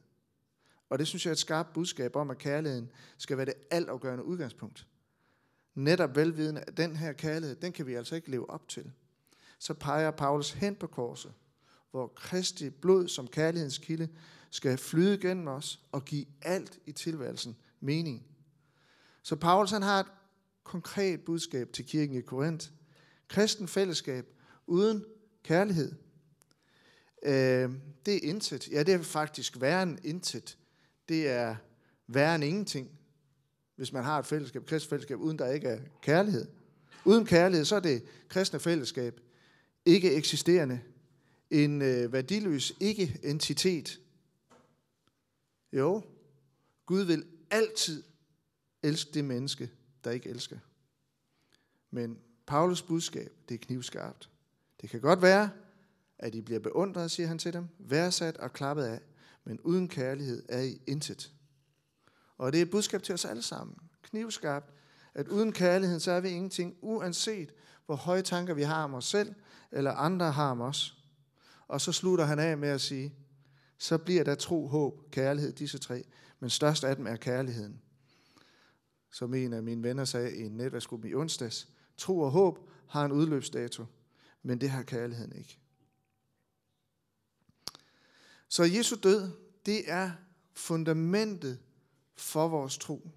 Og 0.90 0.98
det 0.98 1.06
synes 1.06 1.26
jeg 1.26 1.30
er 1.30 1.34
et 1.34 1.38
skarpt 1.38 1.72
budskab 1.72 2.16
om, 2.16 2.30
at 2.30 2.38
kærligheden 2.38 2.90
skal 3.18 3.36
være 3.36 3.46
det 3.46 3.54
altafgørende 3.70 4.24
udgangspunkt. 4.24 4.86
Netop 5.74 6.16
velvidende, 6.16 6.60
at 6.60 6.76
den 6.76 6.96
her 6.96 7.12
kærlighed, 7.12 7.56
den 7.56 7.72
kan 7.72 7.86
vi 7.86 7.94
altså 7.94 8.14
ikke 8.14 8.30
leve 8.30 8.50
op 8.50 8.68
til. 8.68 8.92
Så 9.58 9.74
peger 9.74 10.10
Paulus 10.10 10.50
hen 10.50 10.76
på 10.76 10.86
korset, 10.86 11.32
hvor 11.90 12.06
Kristi 12.06 12.70
blod 12.70 13.08
som 13.08 13.28
kærlighedens 13.28 13.78
kilde 13.78 14.08
skal 14.54 14.78
flyde 14.78 15.18
gennem 15.18 15.48
os 15.48 15.80
og 15.92 16.04
give 16.04 16.26
alt 16.42 16.78
i 16.86 16.92
tilværelsen 16.92 17.56
mening. 17.80 18.26
Så 19.22 19.36
Paulus 19.36 19.70
han 19.70 19.82
har 19.82 20.00
et 20.00 20.06
konkret 20.64 21.20
budskab 21.20 21.72
til 21.72 21.86
kirken 21.86 22.16
i 22.16 22.20
Korinth. 22.20 22.68
Kristen 23.28 23.68
fællesskab 23.68 24.26
uden 24.66 25.04
kærlighed. 25.42 25.92
Øh, 27.22 27.70
det 28.06 28.14
er 28.14 28.20
intet. 28.22 28.68
Ja, 28.68 28.82
det 28.82 28.94
er 28.94 29.02
faktisk 29.02 29.60
værre 29.60 29.82
end 29.82 29.98
intet. 30.04 30.58
Det 31.08 31.28
er 31.28 31.56
værre 32.06 32.34
end 32.34 32.44
ingenting, 32.44 32.90
hvis 33.76 33.92
man 33.92 34.04
har 34.04 34.18
et 34.18 34.26
fællesskab, 34.26 34.66
kristne 34.66 34.88
fællesskab, 34.88 35.20
uden 35.20 35.38
der 35.38 35.52
ikke 35.52 35.68
er 35.68 35.80
kærlighed. 36.02 36.46
Uden 37.04 37.26
kærlighed, 37.26 37.64
så 37.64 37.76
er 37.76 37.80
det 37.80 38.02
kristne 38.28 38.60
fællesskab 38.60 39.20
ikke 39.84 40.14
eksisterende. 40.14 40.80
En 41.50 41.82
øh, 41.82 42.12
værdiløs 42.12 42.72
ikke-entitet. 42.80 44.00
Jo, 45.74 46.02
Gud 46.86 47.02
vil 47.02 47.26
altid 47.50 48.02
elske 48.82 49.10
det 49.14 49.24
menneske, 49.24 49.70
der 50.04 50.10
ikke 50.10 50.28
elsker. 50.28 50.58
Men 51.90 52.18
Paulus 52.46 52.82
budskab, 52.82 53.32
det 53.48 53.54
er 53.54 53.58
knivskarpt. 53.58 54.30
Det 54.80 54.90
kan 54.90 55.00
godt 55.00 55.22
være, 55.22 55.50
at 56.18 56.34
I 56.34 56.40
bliver 56.40 56.60
beundret, 56.60 57.10
siger 57.10 57.26
han 57.26 57.38
til 57.38 57.52
dem, 57.52 57.68
værdsat 57.78 58.36
og 58.36 58.52
klappet 58.52 58.84
af, 58.84 59.00
men 59.44 59.60
uden 59.60 59.88
kærlighed 59.88 60.42
er 60.48 60.60
I 60.62 60.80
intet. 60.86 61.32
Og 62.38 62.52
det 62.52 62.58
er 62.58 62.62
et 62.62 62.70
budskab 62.70 63.02
til 63.02 63.12
os 63.12 63.24
alle 63.24 63.42
sammen. 63.42 63.76
Knivskarpt, 64.02 64.72
at 65.14 65.28
uden 65.28 65.52
kærligheden, 65.52 66.00
så 66.00 66.10
er 66.10 66.20
vi 66.20 66.28
ingenting, 66.28 66.76
uanset 66.80 67.54
hvor 67.86 67.96
høje 67.96 68.22
tanker 68.22 68.54
vi 68.54 68.62
har 68.62 68.84
om 68.84 68.94
os 68.94 69.04
selv, 69.04 69.34
eller 69.72 69.92
andre 69.92 70.32
har 70.32 70.50
om 70.50 70.60
os. 70.60 70.98
Og 71.68 71.80
så 71.80 71.92
slutter 71.92 72.24
han 72.24 72.38
af 72.38 72.58
med 72.58 72.68
at 72.68 72.80
sige, 72.80 73.14
så 73.78 73.98
bliver 73.98 74.24
der 74.24 74.34
tro, 74.34 74.66
håb, 74.66 75.10
kærlighed, 75.10 75.52
disse 75.52 75.78
tre, 75.78 76.04
men 76.40 76.50
størst 76.50 76.84
af 76.84 76.96
dem 76.96 77.06
er 77.06 77.16
kærligheden. 77.16 77.80
Som 79.10 79.34
en 79.34 79.52
af 79.52 79.62
mine 79.62 79.82
venner 79.82 80.04
sagde 80.04 80.36
i 80.36 80.42
en 80.42 80.52
netværksgruppe 80.52 81.08
i 81.08 81.14
onsdags, 81.14 81.68
tro 81.96 82.20
og 82.20 82.30
håb 82.30 82.70
har 82.88 83.04
en 83.04 83.12
udløbsdato, 83.12 83.84
men 84.42 84.60
det 84.60 84.70
har 84.70 84.82
kærligheden 84.82 85.36
ikke. 85.36 85.58
Så 88.48 88.62
Jesu 88.62 88.96
død, 89.02 89.30
det 89.66 89.90
er 89.90 90.10
fundamentet 90.52 91.58
for 92.16 92.48
vores 92.48 92.78
tro. 92.78 93.10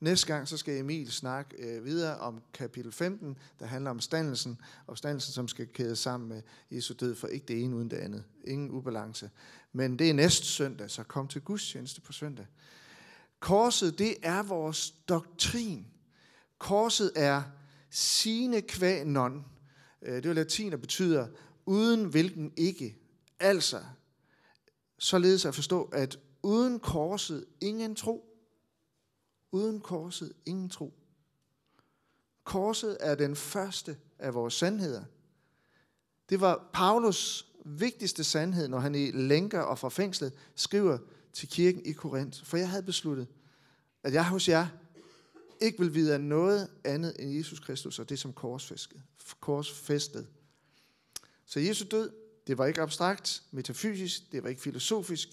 Næste 0.00 0.26
gang 0.26 0.48
så 0.48 0.56
skal 0.56 0.78
Emil 0.78 1.12
snakke 1.12 1.56
øh, 1.58 1.84
videre 1.84 2.18
om 2.18 2.42
kapitel 2.54 2.92
15, 2.92 3.38
der 3.60 3.66
handler 3.66 3.90
om 3.90 4.00
standelsen, 4.00 4.58
og 4.86 4.98
standelsen, 4.98 5.32
som 5.32 5.48
skal 5.48 5.66
kæde 5.66 5.96
sammen 5.96 6.28
med 6.28 6.42
Jesu 6.70 6.94
død, 7.00 7.14
for 7.14 7.26
ikke 7.28 7.46
det 7.46 7.62
ene 7.62 7.76
uden 7.76 7.90
det 7.90 7.96
andet. 7.96 8.24
Ingen 8.44 8.70
ubalance. 8.70 9.30
Men 9.72 9.98
det 9.98 10.10
er 10.10 10.14
næste 10.14 10.46
søndag, 10.46 10.90
så 10.90 11.02
kom 11.02 11.28
til 11.28 11.40
gudstjeneste 11.40 12.00
på 12.00 12.12
søndag. 12.12 12.46
Korset, 13.40 13.98
det 13.98 14.16
er 14.22 14.42
vores 14.42 14.90
doktrin. 15.08 15.86
Korset 16.58 17.12
er 17.14 17.42
sine 17.90 18.62
qua 18.62 19.04
non. 19.04 19.44
Øh, 20.02 20.22
det 20.22 20.26
er 20.26 20.32
latin, 20.32 20.70
der 20.70 20.76
betyder 20.76 21.26
uden 21.66 22.04
hvilken 22.04 22.52
ikke. 22.56 22.96
Altså, 23.40 23.80
således 24.98 25.44
at 25.44 25.54
forstå, 25.54 25.82
at 25.82 26.18
uden 26.42 26.80
korset 26.80 27.44
ingen 27.60 27.94
tro. 27.94 28.35
Uden 29.52 29.80
korset 29.80 30.32
ingen 30.46 30.70
tro. 30.70 30.94
Korset 32.44 32.96
er 33.00 33.14
den 33.14 33.36
første 33.36 33.96
af 34.18 34.34
vores 34.34 34.54
sandheder. 34.54 35.04
Det 36.28 36.40
var 36.40 36.70
Paulus 36.72 37.46
vigtigste 37.64 38.24
sandhed, 38.24 38.68
når 38.68 38.78
han 38.78 38.94
i 38.94 39.10
lænker 39.10 39.60
og 39.60 39.78
fra 39.78 39.88
fængslet 39.88 40.32
skriver 40.54 40.98
til 41.32 41.48
kirken 41.48 41.86
i 41.86 41.92
Korinth. 41.92 42.44
For 42.44 42.56
jeg 42.56 42.70
havde 42.70 42.82
besluttet, 42.82 43.26
at 44.02 44.12
jeg 44.12 44.28
hos 44.28 44.48
jer 44.48 44.66
ikke 45.60 45.78
vil 45.78 45.94
vide 45.94 46.14
af 46.14 46.20
noget 46.20 46.70
andet 46.84 47.16
end 47.18 47.30
Jesus 47.30 47.60
Kristus 47.60 47.98
og 47.98 48.08
det 48.08 48.18
som 48.18 48.32
korsfæstet. 49.40 50.26
Så 51.44 51.60
Jesu 51.60 51.84
død, 51.90 52.10
det 52.46 52.58
var 52.58 52.66
ikke 52.66 52.80
abstrakt, 52.80 53.42
metafysisk, 53.50 54.32
det 54.32 54.42
var 54.42 54.48
ikke 54.48 54.62
filosofisk, 54.62 55.28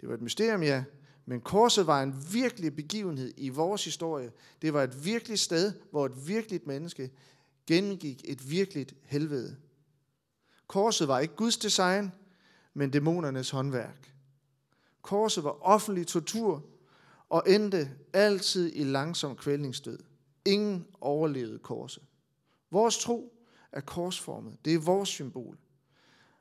det 0.00 0.08
var 0.08 0.14
et 0.14 0.22
mysterium, 0.22 0.62
ja, 0.62 0.84
men 1.28 1.40
korset 1.40 1.86
var 1.86 2.02
en 2.02 2.14
virkelig 2.32 2.76
begivenhed 2.76 3.34
i 3.36 3.48
vores 3.48 3.84
historie. 3.84 4.32
Det 4.62 4.74
var 4.74 4.82
et 4.82 5.04
virkeligt 5.04 5.40
sted, 5.40 5.72
hvor 5.90 6.06
et 6.06 6.28
virkeligt 6.28 6.66
menneske 6.66 7.10
gennemgik 7.66 8.22
et 8.24 8.50
virkeligt 8.50 8.94
helvede. 9.02 9.56
Korset 10.66 11.08
var 11.08 11.18
ikke 11.18 11.34
Guds 11.36 11.56
design, 11.56 12.12
men 12.74 12.90
dæmonernes 12.90 13.50
håndværk. 13.50 14.14
Korset 15.02 15.44
var 15.44 15.66
offentlig 15.66 16.06
tortur 16.06 16.64
og 17.28 17.42
endte 17.46 17.90
altid 18.12 18.72
i 18.74 18.84
langsom 18.84 19.36
kvælningsdød. 19.36 19.98
Ingen 20.44 20.86
overlevede 21.00 21.58
korset. 21.58 22.02
Vores 22.70 22.98
tro 22.98 23.32
er 23.72 23.80
korsformet. 23.80 24.56
Det 24.64 24.74
er 24.74 24.78
vores 24.78 25.08
symbol. 25.08 25.58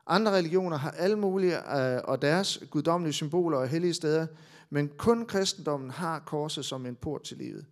Andre 0.07 0.31
religioner 0.31 0.77
har 0.77 0.91
alle 0.91 1.15
mulige 1.15 1.77
øh, 1.77 2.01
og 2.03 2.21
deres 2.21 2.63
guddommelige 2.69 3.13
symboler 3.13 3.57
og 3.57 3.67
hellige 3.67 3.93
steder, 3.93 4.27
men 4.69 4.89
kun 4.97 5.25
kristendommen 5.25 5.89
har 5.89 6.19
korset 6.19 6.65
som 6.65 6.85
en 6.85 6.95
port 6.95 7.23
til 7.23 7.37
livet. 7.37 7.65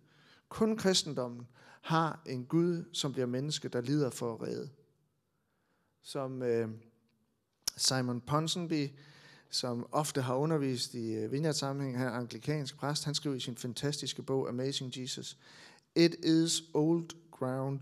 Kun 0.48 0.76
kristendommen 0.76 1.48
har 1.80 2.22
en 2.26 2.44
Gud, 2.44 2.84
som 2.92 3.12
bliver 3.12 3.26
menneske, 3.26 3.68
der 3.68 3.80
lider 3.80 4.10
for 4.10 4.34
at 4.34 4.42
redde. 4.42 4.70
Som 6.02 6.42
øh, 6.42 6.68
Simon 7.76 8.20
Ponsonby, 8.20 8.88
som 9.50 9.86
ofte 9.92 10.22
har 10.22 10.34
undervist 10.34 10.94
i 10.94 11.14
øh, 11.14 11.32
vineyard-sammenhæng, 11.32 11.98
han 11.98 12.06
er 12.06 12.12
anglikansk 12.12 12.76
præst, 12.76 13.04
han 13.04 13.14
skriver 13.14 13.36
i 13.36 13.40
sin 13.40 13.56
fantastiske 13.56 14.22
bog 14.22 14.48
Amazing 14.48 14.96
Jesus, 14.96 15.38
It 15.94 16.14
is 16.24 16.62
old 16.74 17.08
ground, 17.30 17.80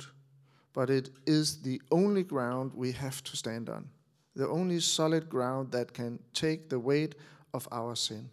but 0.75 0.91
it 0.91 1.13
is 1.27 1.57
the 1.57 1.79
only 1.91 2.23
ground 2.23 2.73
we 2.73 2.93
have 2.93 3.15
to 3.25 3.37
stand 3.37 3.69
on 3.69 3.91
the 4.37 4.49
only 4.49 4.81
solid 4.81 5.29
ground 5.29 5.73
that 5.73 5.93
can 5.93 6.19
take 6.33 6.69
the 6.69 6.79
weight 6.79 7.15
of 7.53 7.69
our 7.71 7.95
sin, 7.95 8.31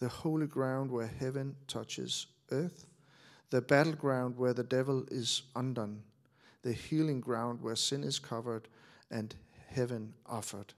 the 0.00 0.08
holy 0.08 0.46
ground 0.46 0.90
where 0.90 1.06
heaven 1.06 1.56
touches 1.68 2.28
earth, 2.50 2.86
the 3.50 3.60
battleground 3.60 4.36
where 4.36 4.54
the 4.54 4.62
devil 4.62 5.04
is 5.10 5.44
undone, 5.54 6.02
the 6.62 6.72
healing 6.72 7.20
ground 7.20 7.60
where 7.60 7.76
sin 7.76 8.04
is 8.04 8.16
covered 8.16 8.68
and 9.10 9.36
heaven 9.68 10.14
offered. 10.24 10.74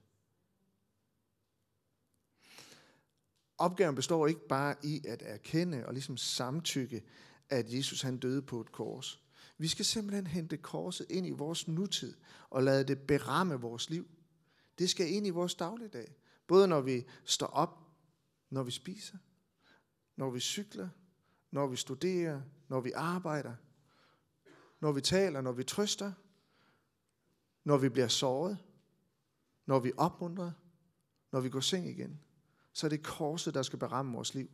Opgaven 3.58 3.94
består 3.94 4.26
ikke 4.26 4.48
bare 4.48 4.74
i 4.82 5.00
at 5.08 5.22
erkende 5.26 5.86
og 5.86 5.92
ligesom 5.92 6.16
samtykke, 6.16 7.02
at 7.48 7.72
Jesus 7.72 8.02
han 8.02 8.18
døde 8.18 8.42
på 8.42 8.60
et 8.60 8.72
kors. 8.72 9.22
Vi 9.58 9.68
skal 9.68 9.84
simpelthen 9.84 10.26
hente 10.26 10.56
korset 10.56 11.06
ind 11.10 11.26
i 11.26 11.30
vores 11.30 11.68
nutid 11.68 12.14
og 12.50 12.62
lade 12.62 12.84
det 12.84 13.00
beramme 13.00 13.54
vores 13.54 13.90
liv. 13.90 14.08
Det 14.78 14.90
skal 14.90 15.12
ind 15.12 15.26
i 15.26 15.30
vores 15.30 15.54
dagligdag. 15.54 16.14
Både 16.46 16.68
når 16.68 16.80
vi 16.80 17.04
står 17.24 17.46
op, 17.46 17.81
når 18.52 18.62
vi 18.62 18.70
spiser, 18.70 19.18
når 20.16 20.30
vi 20.30 20.40
cykler, 20.40 20.88
når 21.50 21.66
vi 21.66 21.76
studerer, 21.76 22.42
når 22.68 22.80
vi 22.80 22.92
arbejder, 22.92 23.56
når 24.80 24.92
vi 24.92 25.00
taler, 25.00 25.40
når 25.40 25.52
vi 25.52 25.64
trøster, 25.64 26.12
når 27.64 27.76
vi 27.76 27.88
bliver 27.88 28.08
såret, 28.08 28.58
når 29.66 29.80
vi 29.80 29.92
opmuntrer, 29.96 30.52
når 31.32 31.40
vi 31.40 31.50
går 31.50 31.60
seng 31.60 31.88
igen, 31.88 32.20
så 32.72 32.86
er 32.86 32.88
det 32.88 33.04
korset, 33.04 33.54
der 33.54 33.62
skal 33.62 33.78
beramme 33.78 34.12
vores 34.12 34.34
liv. 34.34 34.50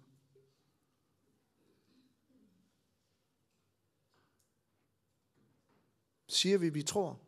Siger 6.28 6.59
vi, 6.59 6.67
at 6.67 6.75
vi 6.75 6.83
tror, 6.83 7.21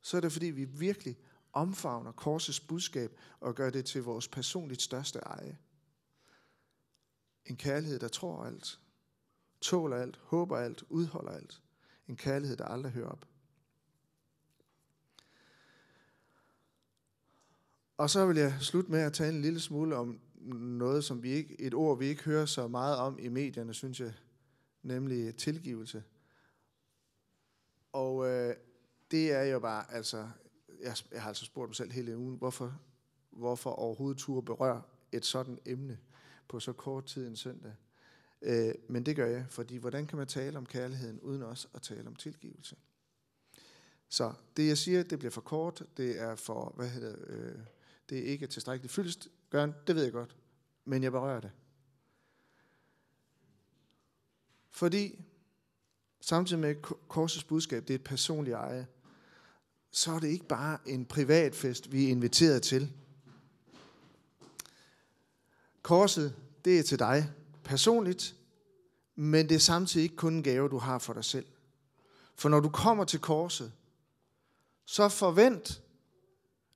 så 0.00 0.16
er 0.16 0.20
det 0.20 0.32
fordi, 0.32 0.46
vi 0.46 0.64
virkelig 0.64 1.18
omfavner 1.52 2.12
korsets 2.12 2.60
budskab 2.60 3.18
og 3.40 3.54
gør 3.54 3.70
det 3.70 3.84
til 3.84 4.02
vores 4.02 4.28
personligt 4.28 4.82
største 4.82 5.18
eje. 5.18 5.58
En 7.46 7.56
kærlighed, 7.56 7.98
der 7.98 8.08
tror 8.08 8.44
alt, 8.44 8.80
tåler 9.60 9.96
alt, 9.96 10.16
håber 10.16 10.56
alt, 10.56 10.84
udholder 10.88 11.32
alt. 11.32 11.62
En 12.08 12.16
kærlighed, 12.16 12.56
der 12.56 12.64
aldrig 12.64 12.92
hører 12.92 13.08
op. 13.08 13.26
Og 17.96 18.10
så 18.10 18.26
vil 18.26 18.36
jeg 18.36 18.56
slutte 18.60 18.90
med 18.90 19.00
at 19.00 19.12
tale 19.12 19.36
en 19.36 19.42
lille 19.42 19.60
smule 19.60 19.96
om 19.96 20.20
noget, 20.54 21.04
som 21.04 21.22
vi 21.22 21.30
ikke, 21.30 21.60
et 21.60 21.74
ord, 21.74 21.98
vi 21.98 22.06
ikke 22.06 22.22
hører 22.22 22.46
så 22.46 22.68
meget 22.68 22.96
om 22.96 23.18
i 23.18 23.28
medierne, 23.28 23.74
synes 23.74 24.00
jeg, 24.00 24.14
nemlig 24.82 25.36
tilgivelse. 25.36 26.04
Og 27.92 28.26
øh, 28.26 28.54
det 29.10 29.32
er 29.32 29.42
jo 29.42 29.58
bare, 29.60 29.94
altså, 29.94 30.28
jeg, 30.80 30.96
jeg 31.12 31.22
har 31.22 31.28
altså 31.28 31.44
spurgt 31.44 31.68
mig 31.68 31.76
selv 31.76 31.92
hele 31.92 32.18
ugen, 32.18 32.36
hvorfor, 32.36 32.78
hvorfor 33.30 33.70
overhovedet 33.70 34.18
turde 34.18 34.44
berøre 34.44 34.82
et 35.12 35.24
sådan 35.24 35.58
emne 35.66 35.98
på 36.48 36.60
så 36.60 36.72
kort 36.72 37.04
tid 37.04 37.26
en 37.26 37.36
søndag. 37.36 37.72
Øh, 38.42 38.74
men 38.88 39.06
det 39.06 39.16
gør 39.16 39.26
jeg, 39.26 39.46
fordi 39.48 39.76
hvordan 39.76 40.06
kan 40.06 40.18
man 40.18 40.26
tale 40.26 40.58
om 40.58 40.66
kærligheden, 40.66 41.20
uden 41.20 41.42
også 41.42 41.68
at 41.74 41.82
tale 41.82 42.06
om 42.06 42.16
tilgivelse? 42.16 42.76
Så 44.08 44.32
det 44.56 44.68
jeg 44.68 44.78
siger, 44.78 45.02
det 45.02 45.18
bliver 45.18 45.32
for 45.32 45.40
kort, 45.40 45.82
det 45.96 46.20
er 46.20 46.34
for, 46.34 46.72
hvad 46.76 46.88
hedder 46.88 47.16
øh, 47.26 47.58
det 48.08 48.18
er 48.18 48.22
ikke 48.22 48.46
tilstrækkeligt 48.46 48.92
fyldestgørende, 48.92 49.74
det 49.86 49.96
ved 49.96 50.02
jeg 50.02 50.12
godt, 50.12 50.36
men 50.84 51.02
jeg 51.02 51.12
berører 51.12 51.40
det. 51.40 51.50
Fordi 54.70 55.24
samtidig 56.20 56.60
med 56.60 56.74
korsets 57.08 57.44
budskab, 57.44 57.82
det 57.82 57.90
er 57.90 57.98
et 57.98 58.04
personligt 58.04 58.54
eje, 58.54 58.86
så 59.90 60.12
er 60.12 60.18
det 60.18 60.28
ikke 60.28 60.46
bare 60.46 60.78
en 60.86 61.04
privatfest, 61.04 61.92
vi 61.92 62.04
er 62.04 62.08
inviteret 62.08 62.62
til. 62.62 62.92
Korset, 65.84 66.34
det 66.64 66.78
er 66.78 66.82
til 66.82 66.98
dig 66.98 67.30
personligt, 67.64 68.36
men 69.14 69.48
det 69.48 69.54
er 69.54 69.58
samtidig 69.58 70.04
ikke 70.04 70.16
kun 70.16 70.34
en 70.34 70.42
gave, 70.42 70.68
du 70.68 70.78
har 70.78 70.98
for 70.98 71.12
dig 71.12 71.24
selv. 71.24 71.46
For 72.34 72.48
når 72.48 72.60
du 72.60 72.68
kommer 72.68 73.04
til 73.04 73.20
korset, 73.20 73.72
så 74.84 75.08
forvent, 75.08 75.82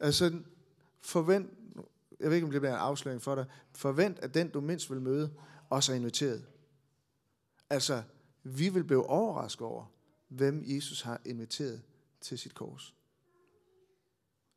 altså 0.00 0.40
forvent, 1.00 1.50
jeg 2.20 2.28
ved 2.28 2.36
ikke, 2.36 2.44
om 2.44 2.50
det 2.50 2.60
bliver 2.60 2.74
en 2.74 2.80
afsløring 2.80 3.22
for 3.22 3.34
dig, 3.34 3.46
forvent, 3.72 4.18
at 4.18 4.34
den, 4.34 4.50
du 4.50 4.60
mindst 4.60 4.90
vil 4.90 5.00
møde, 5.00 5.32
også 5.70 5.92
er 5.92 5.96
inviteret. 5.96 6.46
Altså, 7.70 8.02
vi 8.42 8.68
vil 8.68 8.84
blive 8.84 9.06
overrasket 9.06 9.66
over, 9.66 9.84
hvem 10.28 10.62
Jesus 10.66 11.00
har 11.00 11.20
inviteret 11.24 11.82
til 12.20 12.38
sit 12.38 12.54
kors. 12.54 12.94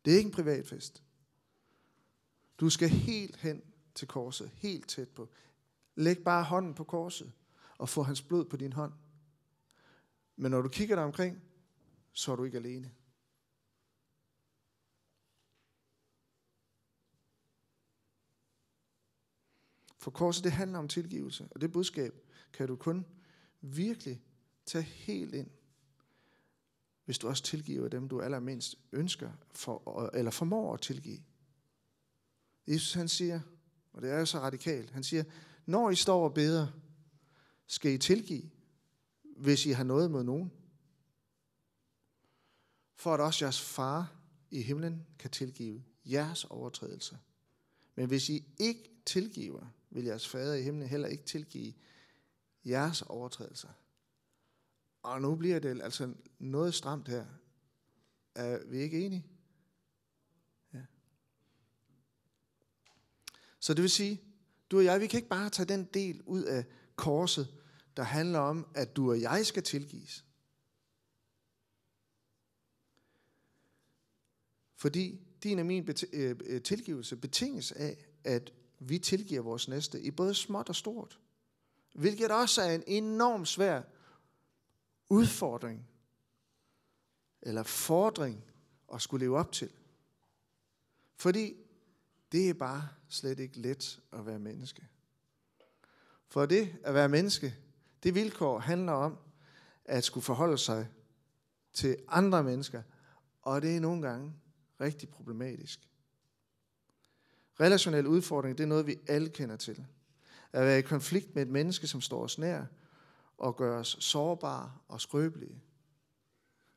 Det 0.06 0.14
er 0.14 0.18
ikke 0.18 0.28
en 0.28 0.34
privatfest. 0.34 1.04
Du 2.60 2.70
skal 2.70 2.90
helt 2.90 3.38
hen 3.38 3.62
til 3.96 4.08
korset, 4.08 4.52
helt 4.54 4.90
tæt 4.90 5.10
på. 5.10 5.30
Læg 5.96 6.18
bare 6.24 6.44
hånden 6.44 6.74
på 6.74 6.84
korset 6.84 7.32
og 7.78 7.90
få 7.90 8.04
hans 8.04 8.22
blod 8.22 8.46
på 8.46 8.58
din 8.58 8.74
hånd. 8.74 8.94
Men 10.36 10.52
når 10.52 10.62
du 10.62 10.70
kigger 10.70 10.96
dig 10.96 11.04
omkring, 11.04 11.42
så 12.12 12.32
er 12.32 12.36
du 12.36 12.44
ikke 12.44 12.58
alene. 12.58 12.92
For 19.98 20.12
korset, 20.12 20.44
det 20.44 20.52
handler 20.52 20.80
om 20.80 20.88
tilgivelse, 20.88 21.48
og 21.52 21.62
det 21.62 21.72
budskab 21.72 22.14
kan 22.54 22.68
du 22.68 22.76
kun 22.76 23.06
virkelig 23.62 24.22
tage 24.66 24.84
helt 24.84 25.36
ind, 25.36 25.50
hvis 27.06 27.18
du 27.18 27.28
også 27.28 27.44
tilgiver 27.44 27.88
dem, 27.88 28.10
du 28.10 28.22
allermindst 28.22 28.76
ønsker 28.92 29.32
for, 29.52 30.10
eller 30.14 30.32
formår 30.32 30.74
at 30.74 30.82
tilgive. 30.82 31.24
Jesus 32.68 32.94
han 32.94 33.08
siger, 33.08 33.42
og 33.94 34.02
det 34.02 34.12
er 34.12 34.20
jo 34.20 34.26
så 34.26 34.40
radikalt, 34.40 34.90
han 34.90 35.04
siger, 35.04 35.24
når 35.66 35.90
I 35.90 35.96
står 35.96 36.24
og 36.24 36.34
beder, 36.34 36.68
skal 37.68 37.92
I 37.92 37.98
tilgive, 37.98 38.50
hvis 39.38 39.66
I 39.66 39.72
har 39.72 39.84
noget 39.84 40.12
mod 40.12 40.24
nogen. 40.24 40.52
For 42.96 43.14
at 43.14 43.20
også 43.20 43.46
jeres 43.46 43.62
far 43.62 44.16
i 44.52 44.62
himlen 44.62 45.06
kan 45.20 45.32
tilgive 45.32 45.84
jeres 46.06 46.46
overtrædelser. 46.46 47.18
Men 47.96 48.08
hvis 48.08 48.30
I 48.30 48.46
ikke 48.58 48.92
tilgiver, 49.06 49.66
vil 49.90 50.04
jeres 50.04 50.28
fader 50.28 50.54
i 50.54 50.62
himlen 50.62 50.88
heller 50.88 51.08
ikke 51.08 51.24
tilgive 51.24 51.74
jeres 52.66 53.02
overtrædelser. 53.02 53.70
Og 55.04 55.22
nu 55.22 55.36
bliver 55.36 55.60
det 55.60 55.82
altså 55.82 56.14
noget 56.40 56.74
stramt 56.74 57.08
her. 57.08 57.26
Er 58.36 58.66
vi 58.66 58.78
ikke 58.78 59.06
enige? 59.06 59.26
Så 63.62 63.74
det 63.74 63.82
vil 63.82 63.90
sige, 63.90 64.22
du 64.72 64.78
og 64.78 64.86
jeg, 64.86 65.02
vi 65.02 65.08
kan 65.08 65.18
ikke 65.18 65.30
bare 65.30 65.50
tage 65.50 65.66
den 65.66 65.84
del 65.84 66.22
ud 66.22 66.44
af 66.44 66.66
korset, 66.96 67.48
der 67.98 68.04
handler 68.04 68.40
om, 68.40 68.68
at 68.76 68.96
du 68.96 69.10
og 69.10 69.22
jeg 69.22 69.46
skal 69.46 69.64
tilgives. 69.64 70.26
Fordi 74.76 75.20
din 75.44 75.60
og 75.60 75.66
min 75.66 75.90
øh, 76.14 76.36
øh, 76.46 76.62
tilgivelse 76.62 77.18
betinges 77.18 77.72
af, 77.72 78.06
at 78.24 78.54
vi 78.80 79.00
tilgiver 79.00 79.42
vores 79.42 79.68
næste 79.68 80.02
i 80.02 80.12
både 80.12 80.34
småt 80.34 80.70
og 80.70 80.76
stort. 80.76 81.20
Hvilket 81.94 82.32
også 82.32 82.62
er 82.62 82.76
en 82.76 82.84
enorm 82.88 83.46
svær 83.46 83.82
udfordring 85.10 85.88
eller 87.42 87.64
fordring 87.64 88.46
at 88.94 89.02
skulle 89.02 89.26
leve 89.26 89.38
op 89.38 89.52
til. 89.52 89.72
Fordi 91.16 91.56
det 92.32 92.50
er 92.50 92.54
bare 92.54 92.90
slet 93.14 93.40
ikke 93.40 93.60
let 93.60 94.00
at 94.12 94.26
være 94.26 94.40
menneske. 94.40 94.88
For 96.28 96.46
det 96.46 96.76
at 96.84 96.94
være 96.94 97.10
menneske, 97.10 97.56
det 98.04 98.16
vilkår 98.16 98.60
handler 98.60 98.94
om 98.94 99.18
at 99.86 100.04
skulle 100.04 100.24
forholde 100.24 100.58
sig 100.58 100.88
til 101.74 101.98
andre 102.08 102.44
mennesker, 102.44 102.82
og 103.42 103.62
det 103.62 103.76
er 103.76 103.80
nogle 103.80 104.02
gange 104.02 104.34
rigtig 104.82 105.10
problematisk. 105.10 105.90
Relationel 107.60 108.08
udfordring, 108.08 108.58
det 108.58 108.64
er 108.64 108.68
noget, 108.68 108.88
vi 108.88 109.00
alle 109.08 109.30
kender 109.30 109.56
til. 109.56 109.86
At 110.52 110.66
være 110.66 110.80
i 110.80 110.82
konflikt 110.82 111.36
med 111.36 111.44
et 111.44 111.50
menneske, 111.50 111.88
som 111.88 112.02
står 112.02 112.24
os 112.24 112.38
nær, 112.38 112.66
og 113.38 113.56
gør 113.56 113.80
os 113.80 113.98
sårbare 114.00 114.74
og 114.88 115.02
skrøbelige. 115.02 115.62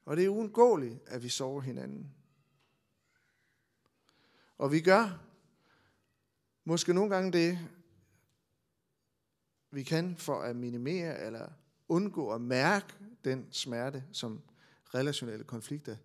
Og 0.04 0.16
det 0.16 0.24
er 0.24 0.28
uundgåeligt, 0.28 1.00
at 1.06 1.22
vi 1.22 1.28
sover 1.28 1.60
hinanden. 1.60 2.14
Og 4.58 4.72
vi 4.72 4.80
gør 4.80 5.23
måske 6.64 6.94
nogle 6.94 7.14
gange 7.14 7.32
det, 7.32 7.58
vi 9.70 9.82
kan 9.82 10.16
for 10.16 10.40
at 10.40 10.56
minimere 10.56 11.20
eller 11.20 11.48
undgå 11.88 12.30
at 12.30 12.40
mærke 12.40 12.94
den 13.24 13.46
smerte, 13.50 14.04
som 14.12 14.42
relationelle 14.94 15.44
konflikter 15.44 15.96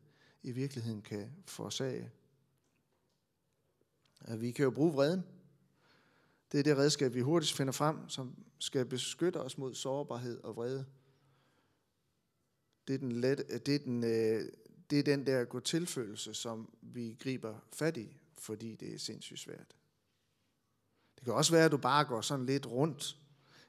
i 0.43 0.51
virkeligheden 0.51 1.01
kan 1.01 1.31
forårsage. 1.45 2.11
At 4.21 4.41
vi 4.41 4.51
kan 4.51 4.63
jo 4.63 4.71
bruge 4.71 4.93
vreden. 4.93 5.23
Det 6.51 6.59
er 6.59 6.63
det 6.63 6.77
redskab, 6.77 7.13
vi 7.13 7.21
hurtigst 7.21 7.57
finder 7.57 7.73
frem, 7.73 8.09
som 8.09 8.35
skal 8.59 8.85
beskytte 8.85 9.41
os 9.41 9.57
mod 9.57 9.73
sårbarhed 9.73 10.43
og 10.43 10.55
vrede. 10.55 10.85
Det 12.87 12.93
er 12.93 12.97
den, 12.97 13.11
let, 13.11 13.65
det 13.65 13.75
er 13.75 13.79
den, 13.79 14.03
øh, 14.03 14.51
det 14.89 14.99
er 14.99 15.03
den 15.03 15.25
der 15.25 15.45
gå 15.45 15.59
tilfølelse, 15.59 16.33
som 16.33 16.73
vi 16.81 17.17
griber 17.19 17.59
fat 17.73 17.97
i, 17.97 18.17
fordi 18.37 18.75
det 18.75 18.93
er 18.93 18.97
sindssygt 18.97 19.39
svært. 19.39 19.75
Det 21.19 21.25
kan 21.25 21.33
også 21.33 21.51
være, 21.51 21.65
at 21.65 21.71
du 21.71 21.77
bare 21.77 22.05
går 22.05 22.21
sådan 22.21 22.45
lidt 22.45 22.67
rundt. 22.67 23.15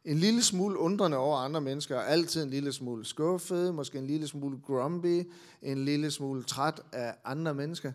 En 0.04 0.18
lille 0.18 0.42
smule 0.42 0.78
undrende 0.78 1.16
over 1.16 1.38
andre 1.38 1.60
mennesker, 1.60 1.96
og 1.96 2.10
altid 2.10 2.42
en 2.42 2.50
lille 2.50 2.72
smule 2.72 3.04
skuffet, 3.04 3.74
måske 3.74 3.98
en 3.98 4.06
lille 4.06 4.28
smule 4.28 4.60
grumpy, 4.66 5.22
en 5.62 5.84
lille 5.84 6.10
smule 6.10 6.42
træt 6.42 6.80
af 6.92 7.14
andre 7.24 7.54
mennesker. 7.54 7.92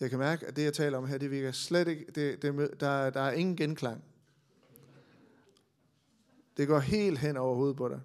Jeg 0.00 0.10
kan 0.10 0.18
mærke, 0.18 0.46
at 0.46 0.56
det, 0.56 0.64
jeg 0.64 0.74
taler 0.74 0.98
om 0.98 1.06
her, 1.06 1.18
det 1.18 1.30
virker 1.30 1.52
slet 1.52 1.88
ikke, 1.88 2.04
det, 2.14 2.42
det, 2.42 2.80
der, 2.80 3.10
der 3.10 3.20
er 3.20 3.32
ingen 3.32 3.56
genklang. 3.56 4.04
Det 6.56 6.68
går 6.68 6.78
helt 6.78 7.18
hen 7.18 7.36
over 7.36 7.54
hovedet 7.54 7.76
på 7.76 7.88
dig. 7.88 8.00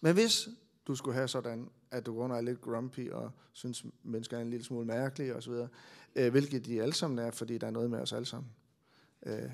Men 0.00 0.14
hvis 0.14 0.48
du 0.86 0.94
skulle 0.94 1.14
have 1.14 1.28
sådan, 1.28 1.70
at 1.90 2.06
du 2.06 2.14
går 2.14 2.34
er 2.34 2.40
lidt 2.40 2.60
grumpy 2.60 3.10
og 3.10 3.30
synes, 3.52 3.84
mennesker 4.02 4.36
er 4.36 4.40
en 4.40 4.50
lille 4.50 4.64
smule 4.64 4.86
mærkelige 4.86 5.36
osv., 5.36 5.52
øh, 6.16 6.30
hvilket 6.30 6.66
de 6.66 6.82
alle 6.82 6.94
sammen 6.94 7.18
er, 7.18 7.30
fordi 7.30 7.58
der 7.58 7.66
er 7.66 7.70
noget 7.70 7.90
med 7.90 7.98
os 7.98 8.12
alle 8.12 8.26
sammen. 8.26 8.52
Øh, 9.26 9.50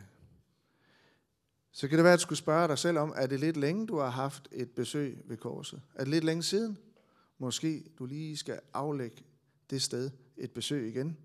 så 1.72 1.88
kan 1.88 1.98
det 1.98 2.04
være, 2.04 2.12
at 2.12 2.18
du 2.18 2.22
skulle 2.22 2.38
spørge 2.38 2.68
dig 2.68 2.78
selv 2.78 2.98
om, 2.98 3.12
er 3.16 3.26
det 3.26 3.40
lidt 3.40 3.56
længe, 3.56 3.86
du 3.86 3.98
har 3.98 4.10
haft 4.10 4.48
et 4.52 4.70
besøg 4.70 5.22
ved 5.24 5.36
korset? 5.36 5.82
Er 5.94 6.04
det 6.04 6.08
lidt 6.08 6.24
længe 6.24 6.42
siden? 6.42 6.78
Måske 7.38 7.84
du 7.98 8.06
lige 8.06 8.36
skal 8.36 8.60
aflægge 8.74 9.16
det 9.70 9.82
sted 9.82 10.10
et 10.36 10.50
besøg 10.50 10.88
igen, 10.88 11.16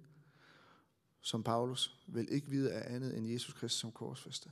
som 1.21 1.43
Paulus 1.43 1.99
vil 2.07 2.27
ikke 2.31 2.49
vide 2.49 2.73
af 2.73 2.95
andet 2.95 3.17
end 3.17 3.27
Jesus 3.27 3.53
Kristus 3.53 3.79
som 3.79 3.91
korsfæstet. 3.91 4.51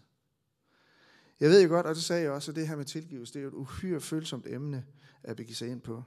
Jeg 1.39 1.49
ved 1.49 1.63
jo 1.63 1.69
godt, 1.69 1.85
og 1.85 1.95
det 1.95 2.03
sagde 2.03 2.23
jeg 2.23 2.31
også, 2.31 2.51
at 2.51 2.55
det 2.55 2.67
her 2.67 2.75
med 2.75 2.85
tilgivelse, 2.85 3.33
det 3.33 3.39
er 3.39 3.43
jo 3.43 3.49
et 3.49 3.53
uhyre 3.53 4.01
følsomt 4.01 4.47
emne 4.47 4.85
at 5.23 5.35
begive 5.35 5.55
sig 5.55 5.69
ind 5.69 5.81
på. 5.81 6.03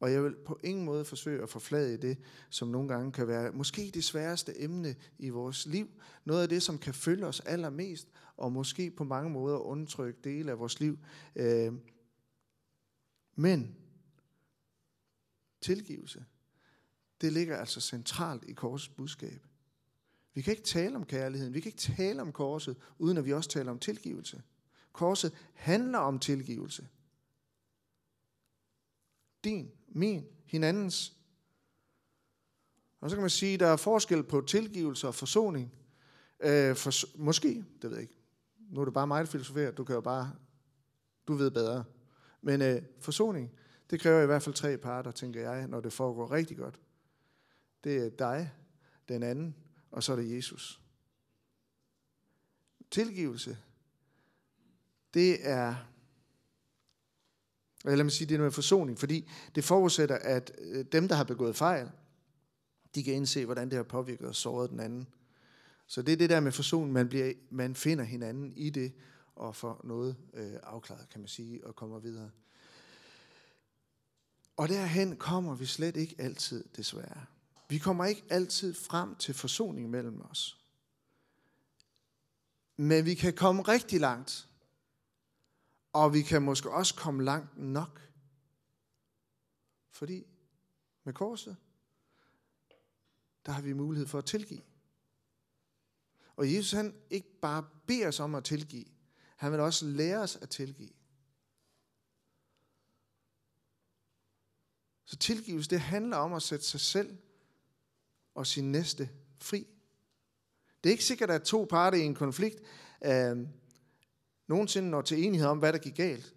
Og 0.00 0.12
jeg 0.12 0.24
vil 0.24 0.36
på 0.46 0.60
ingen 0.64 0.84
måde 0.84 1.04
forsøge 1.04 1.42
at 1.42 1.48
forflade 1.48 1.96
det, 1.96 2.18
som 2.50 2.68
nogle 2.68 2.88
gange 2.88 3.12
kan 3.12 3.28
være 3.28 3.52
måske 3.52 3.90
det 3.94 4.04
sværeste 4.04 4.62
emne 4.62 4.96
i 5.18 5.28
vores 5.28 5.66
liv. 5.66 5.88
Noget 6.24 6.42
af 6.42 6.48
det, 6.48 6.62
som 6.62 6.78
kan 6.78 6.94
følge 6.94 7.26
os 7.26 7.40
allermest, 7.40 8.08
og 8.36 8.52
måske 8.52 8.90
på 8.90 9.04
mange 9.04 9.30
måder 9.30 9.58
undertrykke 9.58 10.20
dele 10.24 10.50
af 10.50 10.58
vores 10.58 10.80
liv. 10.80 10.98
Øh, 11.36 11.72
men 13.34 13.76
tilgivelse, 15.60 16.24
det 17.20 17.32
ligger 17.32 17.56
altså 17.56 17.80
centralt 17.80 18.44
i 18.44 18.52
korsets 18.52 18.94
budskab. 18.94 19.46
Vi 20.34 20.42
kan 20.42 20.50
ikke 20.50 20.62
tale 20.62 20.96
om 20.96 21.04
kærligheden, 21.04 21.54
vi 21.54 21.60
kan 21.60 21.68
ikke 21.68 21.94
tale 21.96 22.22
om 22.22 22.32
korset, 22.32 22.76
uden 22.98 23.16
at 23.16 23.24
vi 23.24 23.32
også 23.32 23.50
taler 23.50 23.70
om 23.70 23.78
tilgivelse. 23.78 24.42
Korset 24.92 25.32
handler 25.54 25.98
om 25.98 26.18
tilgivelse. 26.18 26.88
Din, 29.44 29.70
min, 29.90 30.26
hinandens. 30.44 31.16
Og 33.00 33.10
så 33.10 33.16
kan 33.16 33.20
man 33.20 33.30
sige, 33.30 33.54
at 33.54 33.60
der 33.60 33.66
er 33.66 33.76
forskel 33.76 34.22
på 34.22 34.40
tilgivelse 34.40 35.08
og 35.08 35.14
forsoning. 35.14 35.74
Øh, 36.40 36.76
for, 36.76 37.18
måske, 37.18 37.64
det 37.82 37.90
ved 37.90 37.96
jeg 37.96 38.02
ikke. 38.02 38.16
Nu 38.70 38.80
er 38.80 38.84
det 38.84 38.94
bare 38.94 39.06
mig, 39.06 39.20
der 39.20 39.30
filosoferer. 39.30 39.70
Du 39.70 39.84
kan 39.84 39.94
jo 39.94 40.00
bare, 40.00 40.32
du 41.28 41.34
ved 41.34 41.50
bedre. 41.50 41.84
Men 42.42 42.62
øh, 42.62 42.82
forsoning, 43.00 43.52
det 43.90 44.00
kræver 44.00 44.22
i 44.22 44.26
hvert 44.26 44.42
fald 44.42 44.54
tre 44.54 44.78
parter, 44.78 45.10
tænker 45.10 45.40
jeg, 45.40 45.68
når 45.68 45.80
det 45.80 45.92
foregår 45.92 46.30
rigtig 46.30 46.56
godt. 46.56 46.80
Det 47.84 47.96
er 47.96 48.10
dig, 48.10 48.52
den 49.08 49.22
anden, 49.22 49.56
og 49.90 50.02
så 50.02 50.12
er 50.12 50.16
det 50.16 50.36
Jesus. 50.36 50.80
Tilgivelse, 52.90 53.58
det 55.14 55.48
er, 55.48 55.74
eller 57.84 57.96
lad 57.96 58.04
mig 58.04 58.12
sige, 58.12 58.28
det 58.28 58.34
er 58.34 58.38
noget 58.38 58.54
forsoning, 58.54 58.98
fordi 58.98 59.28
det 59.54 59.64
forudsætter, 59.64 60.18
at 60.18 60.52
øh, 60.58 60.84
dem, 60.92 61.08
der 61.08 61.14
har 61.14 61.24
begået 61.24 61.56
fejl, 61.56 61.90
de 62.94 63.02
kan 63.02 63.14
indse, 63.14 63.44
hvordan 63.44 63.68
det 63.68 63.76
har 63.76 63.82
påvirket 63.82 64.26
og 64.26 64.34
såret 64.34 64.70
den 64.70 64.80
anden. 64.80 65.06
Så 65.86 66.02
det 66.02 66.12
er 66.12 66.16
det 66.16 66.30
der 66.30 66.40
med 66.40 66.52
forsoning, 66.52 66.92
man, 66.92 67.08
bliver, 67.08 67.32
man 67.50 67.74
finder 67.74 68.04
hinanden 68.04 68.52
i 68.56 68.70
det, 68.70 68.92
og 69.36 69.56
får 69.56 69.80
noget 69.84 70.16
øh, 70.34 70.52
afklaret, 70.62 71.08
kan 71.08 71.20
man 71.20 71.28
sige, 71.28 71.66
og 71.66 71.76
kommer 71.76 71.98
videre. 71.98 72.30
Og 74.56 74.68
derhen 74.68 75.16
kommer 75.16 75.54
vi 75.54 75.66
slet 75.66 75.96
ikke 75.96 76.14
altid, 76.18 76.64
desværre. 76.76 77.24
Vi 77.68 77.78
kommer 77.78 78.04
ikke 78.04 78.24
altid 78.30 78.74
frem 78.74 79.14
til 79.14 79.34
forsoning 79.34 79.90
mellem 79.90 80.20
os. 80.30 80.58
Men 82.76 83.04
vi 83.04 83.14
kan 83.14 83.32
komme 83.32 83.62
rigtig 83.62 84.00
langt. 84.00 84.48
Og 85.92 86.14
vi 86.14 86.22
kan 86.22 86.42
måske 86.42 86.70
også 86.70 86.94
komme 86.94 87.24
langt 87.24 87.58
nok. 87.58 88.00
Fordi 89.90 90.26
med 91.04 91.14
korset, 91.14 91.56
der 93.46 93.52
har 93.52 93.62
vi 93.62 93.72
mulighed 93.72 94.06
for 94.06 94.18
at 94.18 94.24
tilgive. 94.24 94.62
Og 96.36 96.54
Jesus 96.54 96.72
han 96.72 96.94
ikke 97.10 97.40
bare 97.42 97.68
beder 97.86 98.08
os 98.08 98.20
om 98.20 98.34
at 98.34 98.44
tilgive, 98.44 98.84
han 99.36 99.52
vil 99.52 99.60
også 99.60 99.86
lære 99.86 100.18
os 100.18 100.36
at 100.36 100.50
tilgive. 100.50 100.90
Så 105.04 105.16
tilgivelse, 105.16 105.70
det 105.70 105.80
handler 105.80 106.16
om 106.16 106.32
at 106.32 106.42
sætte 106.42 106.64
sig 106.64 106.80
selv 106.80 107.18
og 108.34 108.46
sin 108.46 108.72
næste 108.72 109.10
fri. 109.38 109.66
Det 110.84 110.90
er 110.90 110.92
ikke 110.92 111.04
sikkert, 111.04 111.30
at 111.30 111.42
to 111.42 111.66
parter 111.70 111.98
i 111.98 112.00
en 112.00 112.14
konflikt 112.14 112.60
øh, 113.04 113.46
nogensinde 114.50 114.90
når 114.90 115.02
til 115.02 115.24
enighed 115.24 115.48
om, 115.48 115.58
hvad 115.58 115.72
der 115.72 115.78
gik 115.78 115.94
galt. 115.94 116.34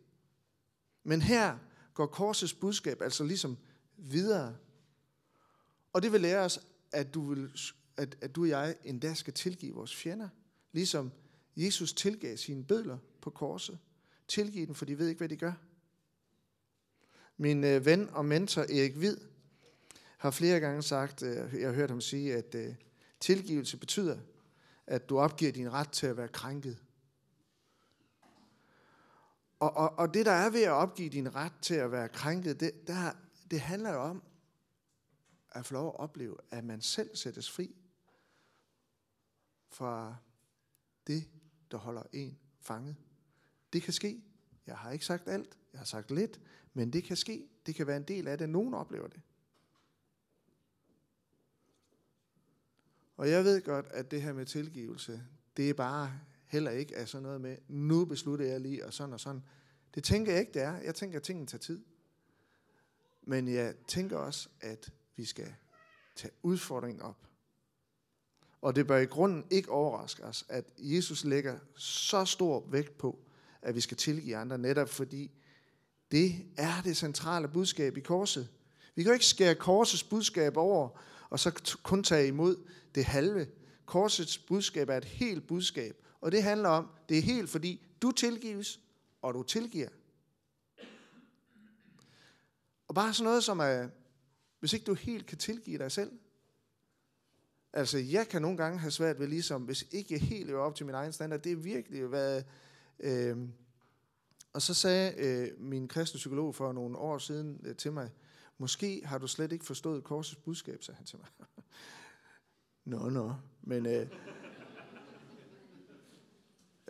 Men 1.04 1.22
her 1.22 1.58
går 1.94 2.06
korsets 2.06 2.54
budskab 2.54 3.02
altså 3.02 3.24
ligesom 3.24 3.58
videre. 3.98 4.56
Og 5.94 6.02
det 6.02 6.12
vil 6.12 6.22
lære 6.22 6.40
os, 6.40 6.60
at 6.92 7.14
du, 7.14 7.22
vil, 7.34 7.52
at, 7.98 8.18
at 8.22 8.36
du 8.36 8.42
og 8.42 8.50
jeg 8.50 8.76
endda 8.84 9.14
skal 9.14 9.34
tilgive 9.34 9.74
vores 9.74 9.96
fjender. 9.96 10.30
Ligesom 10.72 11.12
Jesus 11.56 11.94
tilgav 11.94 12.38
sine 12.38 12.64
bødler 12.64 12.98
på 13.22 13.30
korset. 13.30 13.78
Tilgiv 14.28 14.68
dem, 14.68 14.76
for 14.76 14.86
de 14.86 15.00
ved 15.00 15.08
ikke, 15.08 15.20
hvad 15.20 15.30
de 15.30 15.38
gør. 15.38 15.54
Min 17.38 17.64
øh, 17.64 17.86
ven 17.86 18.10
og 18.10 18.26
mentor 18.26 18.62
Erik 18.62 19.02
Vid 19.02 19.18
har 20.18 20.32
flere 20.32 20.60
gange 20.60 20.82
sagt, 20.82 21.24
øh, 21.24 21.54
jeg 21.54 21.68
har 21.68 21.76
hørt 21.76 21.90
ham 21.90 22.02
sige, 22.02 22.36
at 22.36 22.56
øh, 22.56 22.76
tilgivelse 23.20 23.78
betyder, 23.78 24.18
at 24.88 25.10
du 25.10 25.20
opgiver 25.20 25.52
din 25.52 25.74
ret 25.74 25.90
til 25.90 26.08
at 26.08 26.18
være 26.18 26.28
krænket. 26.28 26.78
Og, 29.64 29.78
og, 29.78 30.00
og 30.00 30.14
det, 30.14 30.26
der 30.26 30.32
er 30.32 30.50
ved 30.50 30.64
at 30.64 30.72
opgive 30.72 31.10
din 31.10 31.36
ret 31.36 31.54
til 31.62 31.74
at 31.74 31.92
være 31.92 32.10
krænket, 32.10 32.60
det, 32.60 32.88
der, 32.88 33.12
det 33.52 33.62
handler 33.62 33.94
jo 33.94 34.02
om 34.02 34.24
at 35.52 35.66
få 35.66 35.74
lov 35.74 35.88
at 35.88 36.00
opleve, 36.00 36.38
at 36.52 36.64
man 36.64 36.82
selv 36.82 37.16
sættes 37.16 37.52
fri 37.52 37.76
fra 39.70 40.16
det, 41.08 41.30
der 41.72 41.78
holder 41.78 42.04
en 42.14 42.40
fanget. 42.60 42.96
Det 43.74 43.82
kan 43.82 43.94
ske. 43.94 44.24
Jeg 44.68 44.78
har 44.78 44.92
ikke 44.92 45.06
sagt 45.06 45.28
alt. 45.28 45.58
Jeg 45.74 45.80
har 45.80 45.86
sagt 45.86 46.12
lidt. 46.12 46.40
Men 46.74 46.94
det 46.94 47.04
kan 47.04 47.18
ske. 47.18 47.48
Det 47.66 47.76
kan 47.76 47.88
være 47.88 47.98
en 47.98 48.08
del 48.08 48.28
af 48.28 48.38
det. 48.38 48.50
Nogen 48.50 48.74
oplever 48.74 49.08
det. 49.08 49.22
Og 53.18 53.30
jeg 53.30 53.44
ved 53.44 53.62
godt, 53.62 53.88
at 53.88 54.12
det 54.12 54.22
her 54.22 54.34
med 54.34 54.46
tilgivelse, 54.46 55.24
det 55.58 55.70
er 55.70 55.74
bare 55.74 56.20
heller 56.54 56.72
ikke 56.72 56.96
er 56.96 57.06
sådan 57.06 57.24
noget 57.24 57.42
med, 57.42 57.58
nu 57.68 58.06
beslutter 58.06 58.46
jeg 58.46 58.62
lige, 58.62 58.86
og 58.86 58.94
sådan 58.94 59.14
og 59.14 59.20
sådan. 59.20 59.44
Det 59.96 60.04
tænker 60.04 60.32
jeg 60.32 60.42
ikke, 60.42 60.54
det 60.54 60.62
er. 60.62 60.78
Jeg 60.78 60.96
tænker, 60.96 61.18
at 61.18 61.24
tingene 61.24 61.48
tager 61.48 61.60
tid. 61.60 61.84
Men 63.22 63.48
jeg 63.48 63.76
tænker 63.88 64.18
også, 64.18 64.50
at 64.62 64.92
vi 65.16 65.26
skal 65.26 65.54
tage 66.16 66.32
udfordringen 66.44 67.02
op. 67.02 67.28
Og 68.62 68.76
det 68.76 68.88
bør 68.88 68.98
i 68.98 69.06
grunden 69.06 69.46
ikke 69.50 69.70
overraske 69.70 70.24
os, 70.24 70.46
at 70.50 70.66
Jesus 70.78 71.24
lægger 71.24 71.60
så 71.76 72.26
stor 72.26 72.68
vægt 72.70 72.98
på, 72.98 73.20
at 73.62 73.76
vi 73.76 73.82
skal 73.82 73.98
tilgive 73.98 74.36
andre, 74.36 74.58
netop 74.58 74.90
fordi 74.90 75.32
det 76.12 76.46
er 76.58 76.82
det 76.84 76.98
centrale 76.98 77.48
budskab 77.48 77.98
i 77.98 78.02
korset. 78.02 78.50
Vi 78.96 79.04
kan 79.04 79.10
jo 79.10 79.14
ikke 79.14 79.26
skære 79.26 79.56
korsets 79.56 80.04
budskab 80.04 80.58
over, 80.58 80.90
og 81.30 81.40
så 81.40 81.78
kun 81.84 82.04
tage 82.04 82.28
imod 82.28 82.68
det 82.96 83.06
halve. 83.06 83.48
Korsets 83.86 84.38
budskab 84.38 84.90
er 84.90 84.98
et 84.98 85.06
helt 85.06 85.48
budskab, 85.48 85.96
og 86.24 86.32
det 86.32 86.44
handler 86.44 86.70
om, 86.70 86.90
det 87.10 87.18
er 87.18 87.22
helt 87.22 87.50
fordi 87.50 87.86
du 88.02 88.12
tilgives, 88.12 88.80
og 89.22 89.34
du 89.34 89.44
tilgiver. 89.44 89.90
Og 92.88 92.96
bare 92.96 93.14
sådan 93.14 93.24
noget 93.24 93.44
som, 93.44 93.60
at 93.60 93.90
hvis 94.60 94.74
ikke 94.74 94.84
du 94.84 94.94
helt 94.94 95.26
kan 95.26 95.38
tilgive 95.38 95.78
dig 95.78 95.92
selv, 95.92 96.12
altså 97.74 97.98
jeg 97.98 98.28
kan 98.28 98.42
nogle 98.42 98.58
gange 98.58 98.80
have 98.80 98.92
svært 98.92 99.20
ved 99.20 99.28
ligesom, 99.28 99.62
hvis 99.62 99.86
ikke 99.92 100.14
jeg 100.14 100.22
helt 100.22 100.48
lever 100.48 100.62
op 100.62 100.76
til 100.76 100.86
min 100.86 100.96
egen 100.96 101.14
standard, 101.14 101.40
det 101.40 101.52
er 101.52 101.56
virkelig 101.56 102.12
været, 102.12 102.46
øh, 103.00 103.38
og 104.54 104.62
så 104.62 104.74
sagde 104.74 105.14
øh, 105.18 105.62
min 105.62 105.88
kristne 105.88 106.18
psykolog 106.18 106.56
for 106.56 106.72
nogle 106.72 106.98
år 106.98 107.18
siden 107.18 107.62
øh, 107.64 107.76
til 107.76 107.92
mig, 107.92 108.12
måske 108.58 109.02
har 109.06 109.18
du 109.18 109.28
slet 109.28 109.52
ikke 109.52 109.66
forstået 109.66 110.04
korsets 110.04 110.42
budskab, 110.42 110.84
sagde 110.84 110.98
han 110.98 111.06
til 111.06 111.20
mig. 111.20 111.28
nå, 113.00 113.10
nå, 113.10 113.34
men... 113.62 113.86
Øh, 113.86 114.08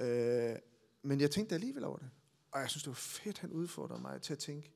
øh, 0.04 0.56
men 1.02 1.22
jeg 1.22 1.32
tænkte 1.32 1.56
alligevel 1.56 1.84
over 1.84 1.98
det. 1.98 2.10
Og 2.52 2.60
jeg 2.60 2.70
synes, 2.70 2.84
det 2.84 2.90
var 2.90 2.94
fedt, 2.94 3.38
han 3.38 3.52
udfordrede 3.52 4.02
mig 4.02 4.22
til 4.22 4.34
at 4.34 4.40
tænke, 4.40 4.72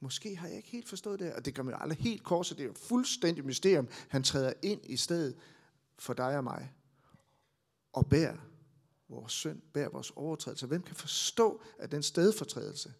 måske 0.00 0.36
har 0.36 0.48
jeg 0.48 0.56
ikke 0.56 0.68
helt 0.68 0.88
forstået 0.88 1.20
det. 1.20 1.34
Og 1.34 1.44
det 1.44 1.54
gør 1.54 1.62
man 1.62 1.74
aldrig 1.78 1.98
helt 1.98 2.24
korset. 2.24 2.58
Det 2.58 2.64
er 2.64 2.68
jo 2.68 2.74
fuldstændig 2.74 3.46
mysterium. 3.46 3.88
Han 4.08 4.22
træder 4.22 4.52
ind 4.62 4.80
i 4.84 4.96
stedet 4.96 5.36
for 5.98 6.14
dig 6.14 6.36
og 6.36 6.44
mig. 6.44 6.72
Og 7.92 8.06
bærer 8.06 8.36
vores 9.08 9.32
synd, 9.32 9.60
bærer 9.60 9.88
vores 9.88 10.10
overtrædelse. 10.10 10.66
Hvem 10.66 10.82
kan 10.82 10.96
forstå, 10.96 11.62
at 11.78 11.90
den 11.90 12.02
stedfortrædelse 12.02 12.94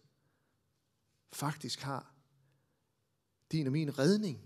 faktisk 1.33 1.79
har 1.81 2.13
din 3.51 3.67
og 3.67 3.73
min 3.73 3.99
redning 3.99 4.41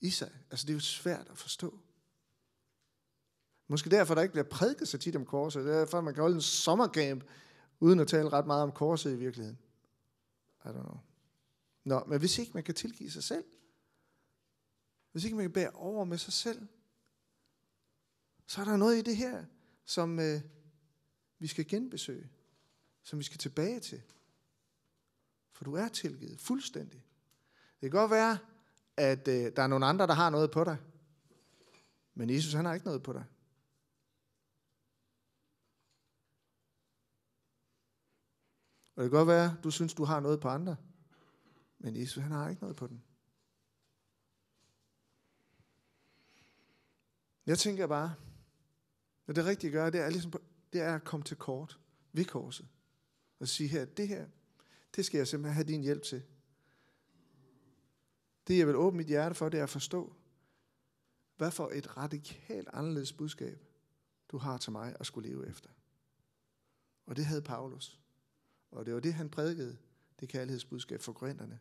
i 0.00 0.10
sig? 0.10 0.30
Altså 0.50 0.66
det 0.66 0.72
er 0.72 0.76
jo 0.76 0.80
svært 0.80 1.28
at 1.30 1.38
forstå. 1.38 1.78
Måske 3.68 3.90
derfor, 3.90 4.14
der 4.14 4.22
ikke 4.22 4.32
bliver 4.32 4.48
prædiket 4.48 4.88
så 4.88 4.98
tit 4.98 5.16
om 5.16 5.26
korset. 5.26 5.64
Det 5.64 5.74
er 5.74 5.78
derfor, 5.78 6.00
man 6.00 6.14
kan 6.14 6.20
holde 6.20 6.34
en 6.34 6.42
sommercamp, 6.42 7.24
uden 7.80 8.00
at 8.00 8.08
tale 8.08 8.28
ret 8.28 8.46
meget 8.46 8.62
om 8.62 8.72
korset 8.72 9.12
i 9.12 9.16
virkeligheden. 9.16 9.58
I 10.64 10.68
don't 10.68 10.72
know. 10.72 10.98
Nå, 11.84 12.04
men 12.06 12.18
hvis 12.18 12.38
ikke 12.38 12.50
man 12.54 12.62
kan 12.62 12.74
tilgive 12.74 13.10
sig 13.10 13.24
selv, 13.24 13.44
hvis 15.12 15.24
ikke 15.24 15.36
man 15.36 15.44
kan 15.44 15.52
bære 15.52 15.70
over 15.70 16.04
med 16.04 16.18
sig 16.18 16.32
selv, 16.32 16.66
så 18.46 18.60
er 18.60 18.64
der 18.64 18.76
noget 18.76 18.98
i 18.98 19.02
det 19.02 19.16
her, 19.16 19.44
som 19.84 20.20
øh, 20.20 20.40
vi 21.38 21.46
skal 21.46 21.68
genbesøge, 21.68 22.30
som 23.02 23.18
vi 23.18 23.24
skal 23.24 23.38
tilbage 23.38 23.80
til. 23.80 24.02
For 25.52 25.64
du 25.64 25.74
er 25.74 25.88
tilgivet 25.88 26.40
fuldstændig. 26.40 27.04
Det 27.80 27.90
kan 27.90 28.00
godt 28.00 28.10
være, 28.10 28.38
at 28.96 29.28
øh, 29.28 29.52
der 29.56 29.62
er 29.62 29.66
nogle 29.66 29.86
andre, 29.86 30.06
der 30.06 30.14
har 30.14 30.30
noget 30.30 30.50
på 30.50 30.64
dig. 30.64 30.76
Men 32.14 32.30
Jesus, 32.30 32.52
han 32.52 32.64
har 32.64 32.74
ikke 32.74 32.86
noget 32.86 33.02
på 33.02 33.12
dig. 33.12 33.24
Og 38.94 39.02
det 39.02 39.10
kan 39.10 39.18
godt 39.18 39.28
være, 39.28 39.56
du 39.64 39.70
synes, 39.70 39.94
du 39.94 40.04
har 40.04 40.20
noget 40.20 40.40
på 40.40 40.48
andre. 40.48 40.76
Men 41.78 41.96
Jesus, 41.96 42.22
han 42.22 42.32
har 42.32 42.48
ikke 42.48 42.62
noget 42.62 42.76
på 42.76 42.86
den. 42.86 43.02
Jeg 47.46 47.58
tænker 47.58 47.86
bare, 47.86 48.14
at 49.26 49.36
det 49.36 49.44
rigtige 49.44 49.70
gør, 49.70 49.90
det 49.90 50.00
er, 50.00 50.10
ligesom, 50.10 50.32
det 50.72 50.80
er 50.80 50.94
at 50.94 51.04
komme 51.04 51.24
til 51.24 51.36
kort 51.36 51.80
ved 52.12 52.24
korset. 52.24 52.68
Og 53.38 53.48
sige 53.48 53.68
her, 53.68 53.84
det 53.84 54.08
her, 54.08 54.26
det 54.96 55.04
skal 55.04 55.18
jeg 55.18 55.28
simpelthen 55.28 55.54
have 55.54 55.66
din 55.66 55.82
hjælp 55.82 56.02
til. 56.02 56.22
Det 58.48 58.58
jeg 58.58 58.66
vil 58.66 58.76
åbne 58.76 58.96
mit 58.96 59.06
hjerte 59.06 59.34
for, 59.34 59.48
det 59.48 59.60
er 59.60 59.62
at 59.62 59.70
forstå, 59.70 60.16
hvad 61.36 61.50
for 61.50 61.70
et 61.70 61.96
radikalt 61.96 62.68
anderledes 62.72 63.12
budskab, 63.12 63.64
du 64.28 64.38
har 64.38 64.58
til 64.58 64.72
mig 64.72 64.96
at 65.00 65.06
skulle 65.06 65.28
leve 65.28 65.48
efter. 65.48 65.70
Og 67.06 67.16
det 67.16 67.24
havde 67.24 67.42
Paulus. 67.42 68.03
Og 68.74 68.86
det 68.86 68.94
var 68.94 69.00
det, 69.00 69.14
han 69.14 69.28
prædikede, 69.28 69.76
det 70.20 70.28
kærlighedsbudskab 70.28 71.00
for 71.00 71.12
grønterne. 71.12 71.58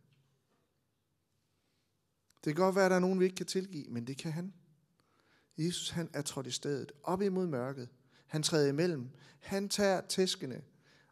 Det 2.44 2.56
kan 2.56 2.64
godt 2.64 2.76
være, 2.76 2.86
at 2.86 2.92
der 2.92 2.96
er 2.96 3.02
nogen, 3.02 3.20
vi 3.20 3.26
ikke 3.26 3.36
kan 3.36 3.46
tilgive, 3.46 3.90
men 3.90 4.08
det 4.08 4.18
kan 4.18 4.32
han. 4.32 4.54
Jesus, 5.58 5.90
han 5.90 6.10
er 6.14 6.22
trådt 6.22 6.48
i 6.48 6.52
stedet, 6.52 6.92
op 7.04 7.22
imod 7.22 7.48
mørket. 7.48 7.90
Han 8.28 8.44
træder 8.44 8.70
imellem. 8.70 9.10
Han 9.40 9.70
tager 9.70 10.02
tæskene 10.02 10.64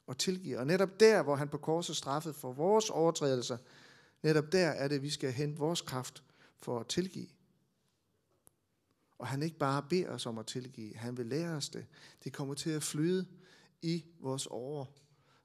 og 0.08 0.18
tilgiver. 0.18 0.60
Og 0.60 0.68
netop 0.68 1.00
der, 1.00 1.24
hvor 1.24 1.36
han 1.36 1.50
på 1.50 1.58
korset 1.58 1.96
straffet 1.96 2.36
for 2.36 2.54
vores 2.54 2.90
overtrædelser, 2.90 3.58
netop 4.24 4.52
der 4.52 4.68
er 4.68 4.88
det, 4.88 5.02
vi 5.02 5.10
skal 5.10 5.32
hente 5.32 5.60
vores 5.60 5.82
kraft 5.82 6.24
for 6.58 6.80
at 6.80 6.88
tilgive. 6.88 7.28
Og 9.18 9.28
han 9.28 9.44
ikke 9.44 9.58
bare 9.58 9.86
beder 9.90 10.10
os 10.10 10.26
om 10.26 10.38
at 10.38 10.46
tilgive, 10.46 10.96
han 10.96 11.18
vil 11.18 11.26
lære 11.26 11.50
os 11.50 11.70
det. 11.70 11.86
Det 12.24 12.34
kommer 12.34 12.54
til 12.54 12.70
at 12.70 12.84
flyde 12.84 13.26
i 13.82 14.06
vores 14.20 14.48
årer. 14.52 14.86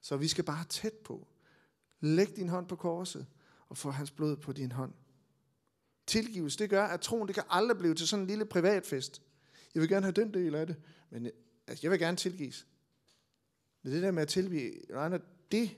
Så 0.01 0.17
vi 0.17 0.27
skal 0.27 0.43
bare 0.43 0.65
tæt 0.69 0.93
på. 0.93 1.27
Læg 1.99 2.35
din 2.35 2.49
hånd 2.49 2.67
på 2.67 2.75
korset, 2.75 3.27
og 3.69 3.77
få 3.77 3.91
hans 3.91 4.11
blod 4.11 4.37
på 4.37 4.51
din 4.51 4.71
hånd. 4.71 4.93
Tilgivelse, 6.07 6.59
det 6.59 6.69
gør, 6.69 6.83
at 6.83 7.01
troen 7.01 7.27
det 7.27 7.35
kan 7.35 7.43
aldrig 7.49 7.77
blive 7.77 7.95
til 7.95 8.07
sådan 8.07 8.23
en 8.23 8.27
lille 8.27 8.45
privatfest. 8.45 9.21
Jeg 9.73 9.81
vil 9.81 9.89
gerne 9.89 10.05
have 10.05 10.11
den 10.11 10.33
del 10.33 10.55
af 10.55 10.67
det, 10.67 10.75
men 11.09 11.31
altså, 11.67 11.79
jeg 11.83 11.91
vil 11.91 11.99
gerne 11.99 12.17
tilgives. 12.17 12.67
Men 13.81 13.93
det 13.93 14.03
der 14.03 14.11
med 14.11 14.21
at 14.21 14.27
tilgive 14.27 14.95
andre, 14.95 15.19
det, 15.51 15.77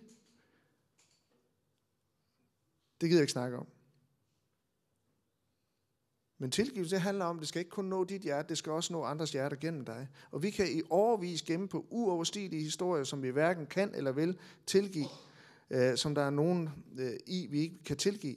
det 3.01 3.10
gider 3.10 3.19
jeg 3.19 3.23
ikke 3.23 3.32
snakke 3.32 3.58
om. 3.58 3.67
Men 6.41 6.52
tilgivelse 6.52 6.95
det 6.95 7.02
handler 7.02 7.25
om, 7.25 7.38
at 7.38 7.39
det 7.39 7.47
skal 7.47 7.60
ikke 7.60 7.69
kun 7.69 7.86
nå 7.86 8.04
dit 8.04 8.21
hjerte, 8.21 8.49
det 8.49 8.58
skal 8.58 8.71
også 8.71 8.93
nå 8.93 9.04
andres 9.04 9.32
hjerte 9.32 9.58
gennem 9.58 9.86
dig. 9.86 10.08
Og 10.32 10.43
vi 10.43 10.49
kan 10.49 10.71
i 10.71 10.82
overvis 10.89 11.41
gemme 11.41 11.67
på 11.67 11.86
uoverstigelige 11.89 12.63
historier, 12.63 13.04
som 13.04 13.23
vi 13.23 13.30
hverken 13.30 13.65
kan 13.65 13.95
eller 13.95 14.12
vil 14.12 14.38
tilgive, 14.65 15.08
øh, 15.69 15.97
som 15.97 16.15
der 16.15 16.21
er 16.21 16.30
nogen 16.30 16.69
øh, 16.99 17.12
i, 17.28 17.47
vi 17.49 17.60
ikke 17.60 17.84
kan 17.84 17.97
tilgive. 17.97 18.36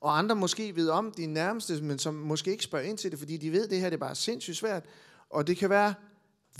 Og 0.00 0.18
andre 0.18 0.36
måske 0.36 0.76
ved 0.76 0.88
om 0.88 1.12
de 1.12 1.26
nærmeste, 1.26 1.82
men 1.82 1.98
som 1.98 2.14
måske 2.14 2.50
ikke 2.50 2.64
spørger 2.64 2.84
ind 2.84 2.98
til 2.98 3.10
det, 3.10 3.18
fordi 3.18 3.36
de 3.36 3.52
ved, 3.52 3.64
at 3.64 3.70
det 3.70 3.80
her 3.80 3.90
det 3.90 3.96
er 3.96 4.00
bare 4.00 4.14
sindssygt 4.14 4.56
svært. 4.56 4.84
Og 5.30 5.46
det 5.46 5.56
kan 5.56 5.70
være 5.70 5.94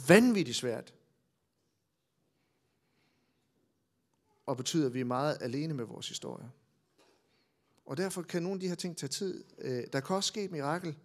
vanvittigt 0.09 0.57
svært. 0.57 0.94
Og 4.46 4.57
betyder, 4.57 4.87
at 4.87 4.94
vi 4.94 5.00
er 5.00 5.05
meget 5.05 5.38
alene 5.40 5.74
med 5.74 5.85
vores 5.85 6.09
historie. 6.09 6.50
Og 7.92 7.98
derfor 7.98 8.22
kan 8.22 8.42
nogle 8.42 8.57
af 8.57 8.61
de 8.61 8.68
her 8.68 8.74
ting 8.74 8.96
tage 8.96 9.09
tid. 9.09 9.44
Øh, 9.59 9.85
der 9.92 10.00
kan 10.00 10.16
også 10.16 10.28
ske 10.28 10.44
et 10.44 10.50
mirakel. 10.50 10.96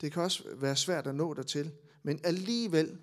Det 0.00 0.12
kan 0.12 0.22
også 0.22 0.44
være 0.56 0.76
svært 0.76 1.06
at 1.06 1.14
nå 1.14 1.34
dertil. 1.34 1.72
Men 2.02 2.20
alligevel, 2.24 2.98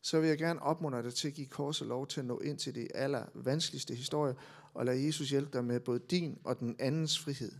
så 0.00 0.20
vil 0.20 0.28
jeg 0.28 0.38
gerne 0.38 0.62
opmuntre 0.62 1.02
dig 1.02 1.14
til 1.14 1.28
at 1.28 1.34
give 1.34 1.46
korset 1.46 1.86
lov 1.86 2.06
til 2.06 2.20
at 2.20 2.26
nå 2.26 2.38
ind 2.38 2.58
til 2.58 2.74
det 2.74 2.88
aller 2.94 3.24
vanskeligste 3.34 3.94
historie, 3.94 4.34
og 4.74 4.84
lade 4.84 5.06
Jesus 5.06 5.30
hjælpe 5.30 5.52
dig 5.52 5.64
med 5.64 5.80
både 5.80 5.98
din 5.98 6.38
og 6.44 6.60
den 6.60 6.76
andens 6.78 7.18
frihed. 7.18 7.52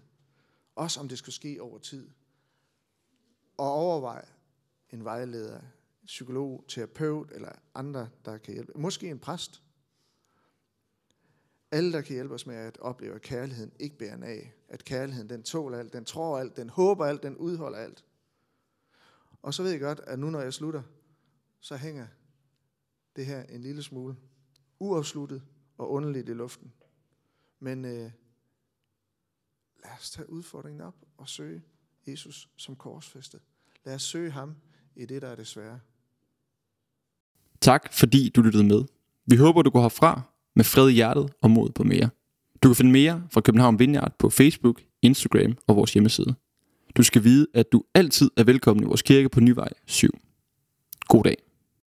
Også 0.75 1.01
om 1.01 1.09
det 1.09 1.19
skal 1.19 1.33
ske 1.33 1.63
over 1.63 1.79
tid. 1.79 2.09
Og 3.57 3.73
overvej 3.73 4.25
en 4.91 5.05
vejleder, 5.05 5.61
psykolog, 6.07 6.65
terapeut 6.69 7.33
eller 7.35 7.53
andre, 7.75 8.09
der 8.25 8.39
kan 8.39 8.55
hjælpe. 8.55 8.73
Måske 8.77 9.11
en 9.11 9.19
præst. 9.19 9.64
Alle, 11.75 11.93
der 11.93 12.01
kan 12.01 12.15
hjælpe 12.15 12.35
os 12.35 12.47
med 12.47 12.57
at 12.57 12.79
opleve, 12.79 13.15
at 13.15 13.23
kærligheden 13.23 13.73
ikke 13.79 13.99
bærer 13.99 14.25
af. 14.25 14.55
At 14.69 14.85
kærligheden, 14.85 15.29
den 15.29 15.43
tåler 15.43 15.79
alt, 15.79 15.93
den 15.93 16.05
tror 16.05 16.39
alt, 16.39 16.57
den 16.57 16.71
håber 16.71 17.07
alt, 17.07 17.23
den 17.23 17.37
udholder 17.37 17.79
alt. 17.79 18.05
Og 19.43 19.55
så 19.55 19.63
ved 19.63 19.71
jeg 19.71 19.81
godt, 19.81 20.01
at 20.07 20.19
nu 20.19 20.31
når 20.31 20.41
jeg 20.41 20.55
slutter, 20.55 20.83
så 21.61 21.77
hænger 21.77 22.07
det 23.17 23.27
her 23.27 23.43
en 23.43 23.61
lille 23.61 23.83
smule 23.83 24.17
uafsluttet 24.79 25.43
og 25.79 25.91
underligt 25.91 26.29
i 26.29 26.33
luften. 26.33 26.73
Men 27.61 27.85
øh, 27.85 28.11
lad 29.83 29.93
os 30.01 30.11
tage 30.11 30.31
udfordringen 30.31 30.81
op 30.81 30.97
og 31.17 31.29
søge 31.29 31.63
Jesus 32.07 32.51
som 32.57 32.77
korsfæstet. 32.77 33.41
Lad 33.85 33.95
os 33.95 34.03
søge 34.03 34.31
ham 34.31 34.57
i 34.97 35.07
det, 35.07 35.23
der 35.23 35.29
er 35.29 35.37
det 35.37 35.47
svære. 35.47 35.81
Tak 37.61 37.93
fordi 37.93 38.29
du 38.29 38.43
lyttede 38.43 38.65
med. 38.65 38.85
Vi 39.27 39.37
håber, 39.37 39.63
du 39.63 39.71
går 39.71 39.83
herfra 39.83 40.34
med 40.57 40.65
fred 40.65 40.89
i 40.89 40.93
hjertet 40.93 41.31
og 41.43 41.51
mod 41.51 41.71
på 41.71 41.83
mere. 41.83 42.09
Du 42.63 42.69
kan 42.69 42.77
finde 42.77 42.93
mere 42.93 43.23
fra 43.31 43.41
København 43.41 43.79
Vineyard 43.79 44.13
på 44.19 44.31
Facebook, 44.31 44.81
Instagram 45.03 45.57
og 45.67 45.77
vores 45.77 45.93
hjemmeside. 45.93 46.35
Du 46.97 47.03
skal 47.03 47.25
vide, 47.25 47.47
at 47.55 47.73
du 47.73 47.83
altid 47.95 48.31
er 48.37 48.45
velkommen 48.45 48.85
i 48.85 48.87
vores 48.87 49.03
kirke 49.03 49.29
på 49.29 49.41
Nyvej 49.41 49.69
7. 49.87 50.19
God 51.09 51.25
dag. 51.25 51.44